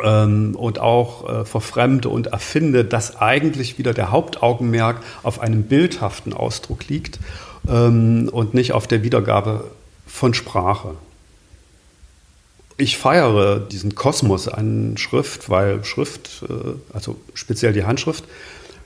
ähm, 0.03 0.55
und 0.55 0.79
auch 0.79 1.29
äh, 1.29 1.45
verfremde 1.45 2.09
und 2.09 2.27
erfinde, 2.27 2.83
dass 2.83 3.17
eigentlich 3.21 3.77
wieder 3.77 3.93
der 3.93 4.11
Hauptaugenmerk 4.11 5.01
auf 5.23 5.39
einem 5.39 5.63
bildhaften 5.63 6.33
Ausdruck 6.33 6.87
liegt 6.87 7.19
ähm, 7.67 8.29
und 8.31 8.53
nicht 8.53 8.73
auf 8.73 8.87
der 8.87 9.03
Wiedergabe 9.03 9.71
von 10.05 10.33
Sprache. 10.33 10.95
Ich 12.77 12.97
feiere 12.97 13.59
diesen 13.59 13.95
Kosmos 13.95 14.49
an 14.49 14.97
Schrift, 14.97 15.49
weil 15.49 15.83
Schrift, 15.85 16.43
äh, 16.49 16.73
also 16.93 17.15
speziell 17.33 17.71
die 17.71 17.85
Handschrift, 17.85 18.25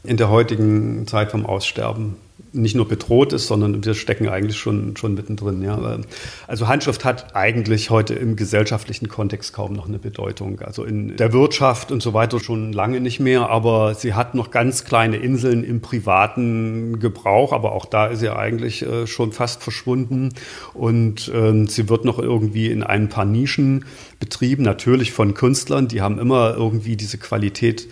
in 0.03 0.17
der 0.17 0.29
heutigen 0.29 1.07
Zeit 1.07 1.31
vom 1.31 1.45
Aussterben 1.45 2.15
nicht 2.51 2.75
nur 2.75 2.87
bedroht 2.87 3.33
ist, 3.33 3.47
sondern 3.47 3.83
wir 3.83 3.93
stecken 3.93 4.27
eigentlich 4.27 4.57
schon, 4.57 4.95
schon 4.97 5.13
mittendrin. 5.13 5.61
Ja. 5.61 5.99
Also 6.47 6.67
Handschrift 6.67 7.05
hat 7.05 7.35
eigentlich 7.35 7.89
heute 7.89 8.15
im 8.15 8.35
gesellschaftlichen 8.35 9.07
Kontext 9.07 9.53
kaum 9.53 9.73
noch 9.73 9.87
eine 9.87 9.99
Bedeutung. 9.99 10.59
Also 10.61 10.83
in 10.83 11.15
der 11.17 11.33
Wirtschaft 11.33 11.91
und 11.91 12.01
so 12.01 12.13
weiter 12.13 12.39
schon 12.39 12.73
lange 12.73 13.01
nicht 13.01 13.19
mehr, 13.19 13.49
aber 13.49 13.93
sie 13.93 14.13
hat 14.13 14.35
noch 14.35 14.51
ganz 14.51 14.83
kleine 14.83 15.17
Inseln 15.17 15.63
im 15.63 15.81
privaten 15.81 16.99
Gebrauch, 16.99 17.53
aber 17.53 17.73
auch 17.73 17.85
da 17.85 18.07
ist 18.07 18.19
sie 18.19 18.33
eigentlich 18.33 18.83
äh, 18.83 19.05
schon 19.05 19.31
fast 19.31 19.61
verschwunden 19.61 20.33
und 20.73 21.27
äh, 21.29 21.65
sie 21.67 21.89
wird 21.89 22.05
noch 22.05 22.19
irgendwie 22.19 22.67
in 22.67 22.83
ein 22.83 23.09
paar 23.09 23.25
Nischen 23.25 23.85
betrieben, 24.19 24.63
natürlich 24.63 25.11
von 25.11 25.33
Künstlern, 25.33 25.87
die 25.87 26.01
haben 26.01 26.19
immer 26.19 26.55
irgendwie 26.55 26.95
diese 26.95 27.17
Qualität 27.17 27.87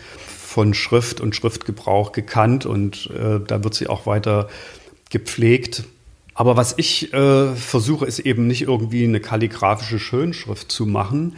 von 0.58 0.74
Schrift 0.74 1.22
und 1.22 1.36
Schriftgebrauch 1.36 2.14
gekannt 2.14 2.66
und 2.66 3.12
äh, 3.12 3.40
da 3.46 3.64
wird 3.64 3.76
sie 3.76 3.86
auch 3.86 4.08
weiter 4.08 4.48
gepflegt. 5.12 5.84
Aber 6.34 6.58
was 6.58 6.74
ich 6.78 7.14
äh, 7.14 7.54
versuche, 7.54 8.08
ist 8.08 8.18
eben 8.18 8.48
nicht 8.48 8.64
irgendwie 8.64 9.04
eine 9.04 9.20
kalligraphische 9.20 10.00
Schönschrift 10.00 10.72
zu 10.72 10.88
machen, 10.88 11.36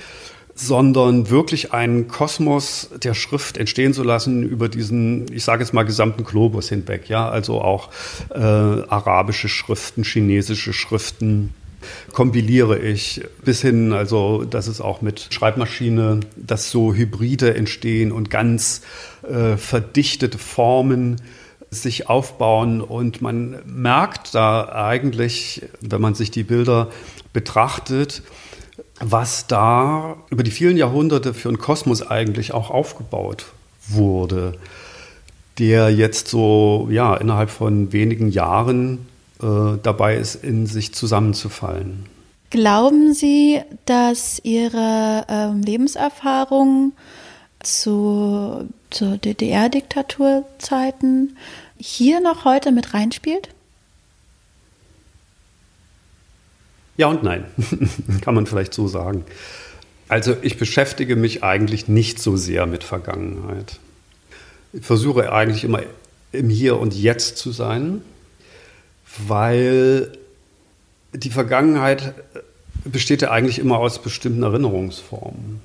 sondern 0.55 1.29
wirklich 1.29 1.73
einen 1.73 2.07
Kosmos 2.07 2.91
der 3.03 3.13
Schrift 3.13 3.57
entstehen 3.57 3.93
zu 3.93 4.03
lassen 4.03 4.43
über 4.47 4.69
diesen, 4.69 5.29
ich 5.33 5.43
sage 5.43 5.63
jetzt 5.63 5.73
mal, 5.73 5.83
gesamten 5.83 6.23
Globus 6.23 6.69
hinweg. 6.69 7.09
Ja, 7.09 7.27
also 7.27 7.59
auch 7.61 7.89
äh, 8.33 8.37
arabische 8.39 9.49
Schriften, 9.49 10.05
chinesische 10.05 10.71
Schriften, 10.71 11.53
kompiliere 12.13 12.79
ich 12.79 13.21
bis 13.43 13.61
hin, 13.61 13.93
also 13.93 14.43
dass 14.43 14.67
es 14.67 14.81
auch 14.81 15.01
mit 15.01 15.27
Schreibmaschine, 15.31 16.21
dass 16.35 16.71
so 16.71 16.93
Hybride 16.93 17.53
entstehen 17.55 18.11
und 18.11 18.29
ganz 18.29 18.81
äh, 19.23 19.57
verdichtete 19.57 20.37
Formen 20.37 21.21
sich 21.71 22.09
aufbauen. 22.09 22.81
Und 22.81 23.21
man 23.21 23.57
merkt 23.65 24.35
da 24.35 24.69
eigentlich, 24.69 25.63
wenn 25.81 26.01
man 26.01 26.15
sich 26.15 26.31
die 26.31 26.43
Bilder 26.43 26.89
betrachtet, 27.33 28.23
was 28.99 29.47
da 29.47 30.17
über 30.29 30.43
die 30.43 30.51
vielen 30.51 30.77
Jahrhunderte 30.77 31.33
für 31.33 31.49
einen 31.49 31.59
Kosmos 31.59 32.05
eigentlich 32.05 32.53
auch 32.53 32.69
aufgebaut 32.69 33.45
wurde, 33.87 34.53
der 35.57 35.89
jetzt 35.89 36.27
so 36.27 36.87
ja 36.91 37.15
innerhalb 37.15 37.49
von 37.49 37.93
wenigen 37.93 38.29
Jahren 38.29 39.07
äh, 39.41 39.77
dabei 39.81 40.17
ist, 40.17 40.43
in 40.43 40.65
sich 40.65 40.93
zusammenzufallen. 40.93 42.07
Glauben 42.49 43.13
Sie, 43.13 43.61
dass 43.85 44.41
Ihre 44.43 45.25
ähm, 45.29 45.61
Lebenserfahrung 45.61 46.91
zu, 47.61 48.67
zu 48.89 49.17
DDR-Diktaturzeiten 49.17 51.37
hier 51.77 52.19
noch 52.21 52.45
heute 52.45 52.71
mit 52.71 52.93
reinspielt? 52.93 53.49
Ja 56.97 57.07
und 57.07 57.23
nein, 57.23 57.45
kann 58.21 58.35
man 58.35 58.45
vielleicht 58.45 58.73
so 58.73 58.87
sagen. 58.87 59.25
Also 60.09 60.35
ich 60.41 60.57
beschäftige 60.57 61.15
mich 61.15 61.43
eigentlich 61.43 61.87
nicht 61.87 62.19
so 62.19 62.35
sehr 62.35 62.65
mit 62.65 62.83
Vergangenheit. 62.83 63.79
Ich 64.73 64.85
versuche 64.85 65.31
eigentlich 65.31 65.63
immer 65.63 65.81
im 66.31 66.49
Hier 66.49 66.79
und 66.79 66.93
Jetzt 66.93 67.37
zu 67.37 67.51
sein 67.51 68.01
weil 69.17 70.11
die 71.13 71.29
Vergangenheit 71.29 72.13
besteht 72.85 73.21
ja 73.21 73.31
eigentlich 73.31 73.59
immer 73.59 73.79
aus 73.79 74.01
bestimmten 74.01 74.43
Erinnerungsformen. 74.43 75.61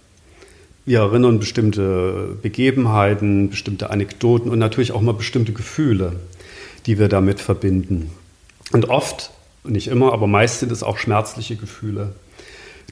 Wir 0.87 1.01
erinnern 1.01 1.39
bestimmte 1.39 2.37
Begebenheiten, 2.43 3.51
bestimmte 3.51 3.91
Anekdoten 3.91 4.51
und 4.51 4.59
natürlich 4.59 4.93
auch 4.93 5.01
mal 5.01 5.15
bestimmte 5.15 5.53
Gefühle, 5.53 6.17
die 6.87 6.99
wir 6.99 7.09
damit 7.09 7.41
verbinden. 7.41 8.11
Und 8.73 8.89
oft, 8.89 9.31
nicht 9.65 9.89
immer, 9.89 10.13
aber 10.13 10.27
meist 10.27 10.61
sind 10.61 10.73
es 10.73 10.83
auch 10.83 10.99
schmerzliche 10.99 11.57
Gefühle 11.57 12.13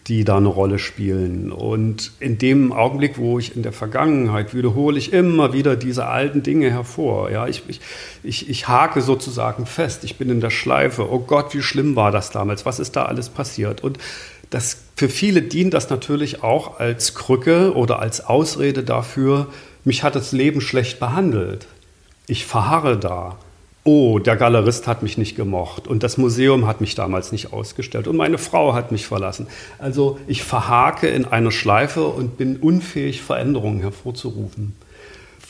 die 0.08 0.24
da 0.24 0.36
eine 0.36 0.48
Rolle 0.48 0.78
spielen. 0.78 1.52
Und 1.52 2.12
in 2.18 2.38
dem 2.38 2.72
Augenblick, 2.72 3.18
wo 3.18 3.38
ich 3.38 3.54
in 3.56 3.62
der 3.62 3.72
Vergangenheit 3.72 4.54
wiederhole 4.54 4.98
ich 4.98 5.12
immer 5.12 5.52
wieder 5.52 5.76
diese 5.76 6.06
alten 6.06 6.42
Dinge 6.42 6.70
hervor. 6.70 7.30
Ja, 7.30 7.46
ich, 7.46 7.62
ich, 7.68 7.80
ich, 8.22 8.48
ich 8.50 8.68
hake 8.68 9.00
sozusagen 9.00 9.66
fest. 9.66 10.02
Ich 10.04 10.16
bin 10.16 10.28
in 10.30 10.40
der 10.40 10.50
Schleife. 10.50 11.10
Oh 11.10 11.20
Gott, 11.20 11.54
wie 11.54 11.62
schlimm 11.62 11.94
war 11.94 12.10
das 12.10 12.30
damals? 12.30 12.66
Was 12.66 12.80
ist 12.80 12.96
da 12.96 13.04
alles 13.04 13.28
passiert? 13.28 13.82
Und 13.84 13.98
das, 14.50 14.82
für 14.96 15.08
viele 15.08 15.42
dient 15.42 15.72
das 15.72 15.88
natürlich 15.88 16.42
auch 16.42 16.80
als 16.80 17.14
Krücke 17.14 17.74
oder 17.74 18.00
als 18.00 18.26
Ausrede 18.26 18.82
dafür, 18.82 19.46
mich 19.84 20.02
hat 20.02 20.14
das 20.14 20.32
Leben 20.32 20.60
schlecht 20.60 21.00
behandelt. 21.00 21.66
Ich 22.26 22.44
verharre 22.44 22.98
da 22.98 23.36
oh, 23.84 24.18
der 24.18 24.36
Galerist 24.36 24.86
hat 24.86 25.02
mich 25.02 25.18
nicht 25.18 25.36
gemocht 25.36 25.88
und 25.88 26.02
das 26.02 26.16
Museum 26.16 26.66
hat 26.66 26.80
mich 26.80 26.94
damals 26.94 27.32
nicht 27.32 27.52
ausgestellt 27.52 28.06
und 28.06 28.16
meine 28.16 28.38
Frau 28.38 28.74
hat 28.74 28.92
mich 28.92 29.06
verlassen. 29.06 29.48
Also 29.78 30.18
ich 30.26 30.44
verhake 30.44 31.08
in 31.08 31.24
einer 31.24 31.50
Schleife 31.50 32.04
und 32.04 32.36
bin 32.38 32.56
unfähig, 32.56 33.22
Veränderungen 33.22 33.80
hervorzurufen. 33.80 34.74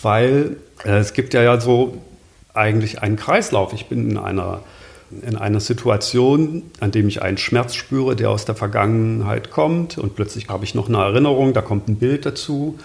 Weil 0.01 0.57
äh, 0.85 0.99
es 0.99 1.12
gibt 1.12 1.35
ja, 1.35 1.42
ja 1.42 1.61
so 1.61 1.99
eigentlich 2.55 3.03
einen 3.03 3.16
Kreislauf. 3.16 3.73
Ich 3.73 3.87
bin 3.87 4.11
in 4.11 4.18
einer 4.18 4.62
in 5.21 5.37
einer 5.37 5.61
Situation, 5.61 6.62
an 6.81 6.90
dem 6.90 7.07
ich 7.07 7.21
einen 7.21 7.37
Schmerz 7.37 7.75
spüre, 7.75 8.16
der 8.16 8.31
aus 8.31 8.47
der 8.47 8.55
Vergangenheit 8.55 9.51
kommt 9.51 9.99
und 9.99 10.16
plötzlich 10.16 10.49
habe 10.49 10.64
ich 10.64 10.75
noch 10.75 10.88
eine 10.88 10.97
Erinnerung, 10.97 11.53
da 11.53 11.61
kommt 11.61 11.87
ein 11.87 11.97
Bild 11.97 12.25
dazu 12.25 12.79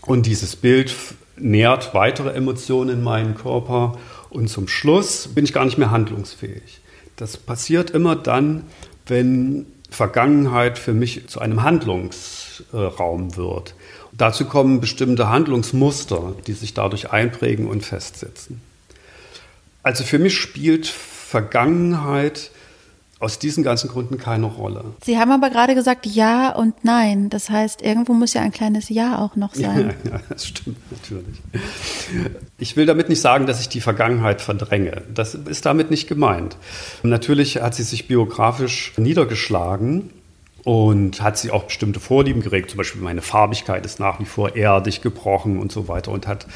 und 0.00 0.24
dieses 0.24 0.56
Bild 0.56 0.94
nährt 1.36 1.92
weitere 1.92 2.30
Emotionen 2.30 2.88
in 2.90 3.02
meinen 3.02 3.34
Körper 3.34 3.98
und 4.30 4.48
zum 4.48 4.68
Schluss 4.68 5.28
bin 5.28 5.44
ich 5.44 5.52
gar 5.52 5.64
nicht 5.64 5.78
mehr 5.78 5.90
handlungsfähig. 5.90 6.80
Das 7.16 7.36
passiert 7.36 7.90
immer 7.90 8.16
dann, 8.16 8.64
wenn 9.06 9.66
Vergangenheit 9.90 10.78
für 10.78 10.94
mich 10.94 11.28
zu 11.28 11.40
einem 11.40 11.62
Handlungsraum 11.62 13.36
wird. 13.36 13.74
Dazu 14.12 14.44
kommen 14.44 14.80
bestimmte 14.80 15.28
Handlungsmuster, 15.28 16.34
die 16.46 16.52
sich 16.52 16.74
dadurch 16.74 17.10
einprägen 17.10 17.66
und 17.66 17.84
festsetzen. 17.84 18.60
Also 19.82 20.04
für 20.04 20.18
mich 20.18 20.36
spielt 20.38 20.86
Vergangenheit 20.86 22.50
aus 23.20 23.38
diesen 23.38 23.62
ganzen 23.62 23.88
Gründen 23.88 24.16
keine 24.16 24.46
Rolle. 24.46 24.82
Sie 25.04 25.18
haben 25.18 25.30
aber 25.30 25.50
gerade 25.50 25.74
gesagt 25.74 26.06
Ja 26.06 26.52
und 26.54 26.84
Nein. 26.84 27.28
Das 27.28 27.50
heißt, 27.50 27.82
irgendwo 27.82 28.14
muss 28.14 28.32
ja 28.32 28.40
ein 28.40 28.50
kleines 28.50 28.88
Ja 28.88 29.18
auch 29.18 29.36
noch 29.36 29.54
sein. 29.54 29.94
Ja, 30.04 30.10
ja, 30.12 30.20
das 30.30 30.46
stimmt 30.46 30.78
natürlich. 30.90 31.36
Ich 32.58 32.76
will 32.76 32.86
damit 32.86 33.10
nicht 33.10 33.20
sagen, 33.20 33.46
dass 33.46 33.60
ich 33.60 33.68
die 33.68 33.82
Vergangenheit 33.82 34.40
verdränge. 34.40 35.02
Das 35.14 35.34
ist 35.34 35.66
damit 35.66 35.90
nicht 35.90 36.08
gemeint. 36.08 36.56
Natürlich 37.02 37.60
hat 37.60 37.74
sie 37.74 37.82
sich 37.82 38.08
biografisch 38.08 38.94
niedergeschlagen 38.96 40.10
und 40.64 41.22
hat 41.22 41.38
sie 41.38 41.50
auch 41.50 41.64
bestimmte 41.64 42.00
Vorlieben 42.00 42.42
geregt. 42.42 42.70
Zum 42.70 42.78
Beispiel 42.78 43.00
meine 43.00 43.22
Farbigkeit 43.22 43.84
ist 43.86 44.00
nach 44.00 44.20
wie 44.20 44.24
vor 44.24 44.56
erdig 44.56 45.00
gebrochen 45.00 45.58
und 45.58 45.72
so 45.72 45.88
weiter 45.88 46.10
und 46.10 46.26
hat 46.26 46.46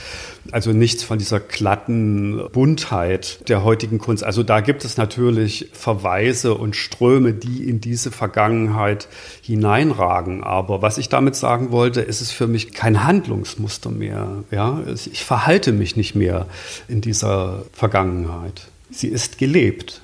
also 0.53 0.73
nichts 0.73 1.03
von 1.03 1.19
dieser 1.19 1.41
glatten 1.41 2.43
Buntheit 2.53 3.49
der 3.49 3.65
heutigen 3.65 3.99
Kunst. 3.99 4.25
Also 4.25 4.43
da 4.43 4.61
gibt 4.61 4.85
es 4.85 4.97
natürlich 4.97 5.71
Verweise 5.73 6.55
und 6.55 6.77
Ströme, 6.77 7.33
die 7.33 7.69
in 7.69 7.81
diese 7.81 8.11
Vergangenheit 8.11 9.09
hineinragen. 9.43 10.45
Aber 10.45 10.83
was 10.83 10.99
ich 10.99 11.09
damit 11.09 11.35
sagen 11.35 11.71
wollte, 11.73 12.01
ist 12.03 12.21
es 12.21 12.31
für 12.31 12.47
mich 12.47 12.73
kein 12.73 13.05
Handlungsmuster 13.05 13.91
mehr. 13.91 14.45
Ja, 14.51 14.83
ich 14.95 15.25
verhalte 15.25 15.73
mich 15.73 15.97
nicht 15.97 16.15
mehr 16.15 16.47
in 16.89 17.01
dieser 17.01 17.65
Vergangenheit. 17.73 18.69
Sie 18.91 19.09
ist 19.09 19.39
gelebt. 19.39 20.03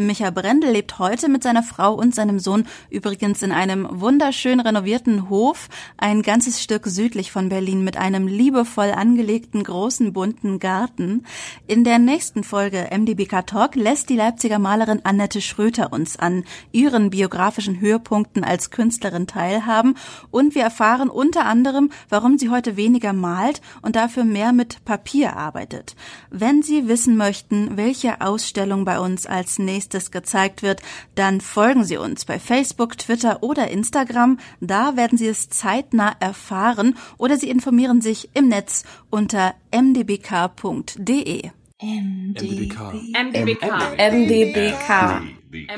Micha 0.00 0.30
Brendel 0.30 0.70
lebt 0.70 1.00
heute 1.00 1.28
mit 1.28 1.42
seiner 1.42 1.64
Frau 1.64 1.92
und 1.92 2.14
seinem 2.14 2.38
Sohn 2.38 2.68
übrigens 2.88 3.42
in 3.42 3.50
einem 3.50 3.88
wunderschön 3.90 4.60
renovierten 4.60 5.28
Hof, 5.28 5.68
ein 5.96 6.22
ganzes 6.22 6.62
Stück 6.62 6.86
südlich 6.86 7.32
von 7.32 7.48
Berlin 7.48 7.82
mit 7.82 7.96
einem 7.96 8.28
liebevoll 8.28 8.92
angelegten 8.92 9.64
großen 9.64 10.12
bunten 10.12 10.60
Garten. 10.60 11.24
In 11.66 11.82
der 11.82 11.98
nächsten 11.98 12.44
Folge 12.44 12.88
MDBK 12.96 13.44
Talk 13.44 13.74
lässt 13.74 14.08
die 14.08 14.14
Leipziger 14.14 14.60
Malerin 14.60 15.00
Annette 15.02 15.40
Schröter 15.40 15.92
uns 15.92 16.16
an 16.16 16.44
ihren 16.70 17.10
biografischen 17.10 17.80
Höhepunkten 17.80 18.44
als 18.44 18.70
Künstlerin 18.70 19.26
teilhaben 19.26 19.96
und 20.30 20.54
wir 20.54 20.62
erfahren 20.62 21.10
unter 21.10 21.44
anderem, 21.44 21.90
warum 22.08 22.38
sie 22.38 22.50
heute 22.50 22.76
weniger 22.76 23.12
malt 23.12 23.60
und 23.82 23.96
dafür 23.96 24.22
mehr 24.22 24.52
mit 24.52 24.84
Papier 24.84 25.36
arbeitet. 25.36 25.96
Wenn 26.30 26.62
Sie 26.62 26.86
wissen 26.86 27.16
möchten, 27.16 27.76
welche 27.76 28.20
Ausstellung 28.20 28.84
bei 28.84 29.00
uns 29.00 29.26
als 29.26 29.58
nächstes 29.58 29.87
nächstes 29.88 30.10
gezeigt 30.10 30.62
wird, 30.62 30.82
dann 31.14 31.40
folgen 31.40 31.84
Sie 31.84 31.96
uns 31.96 32.24
bei 32.24 32.38
Facebook, 32.38 32.98
Twitter 32.98 33.42
oder 33.42 33.70
Instagram. 33.70 34.38
Da 34.60 34.96
werden 34.96 35.16
Sie 35.16 35.26
es 35.26 35.48
zeitnah 35.48 36.14
erfahren 36.20 36.96
oder 37.16 37.36
Sie 37.38 37.48
informieren 37.48 38.00
sich 38.00 38.30
im 38.34 38.48
Netz 38.48 38.84
unter 39.10 39.54
mdbk.de. 39.70 41.50
MDBK. 41.80 42.92
MDBK. 43.14 43.64
MDBK. 43.98 45.22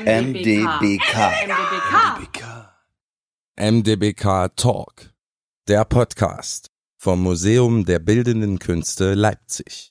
MDBK. 0.05 1.17
MDBK 3.57 4.55
Talk, 4.55 5.13
der 5.67 5.85
Podcast 5.85 6.71
vom 6.97 7.21
Museum 7.21 7.85
der 7.85 7.99
Bildenden 7.99 8.59
Künste 8.59 9.13
Leipzig. 9.13 9.89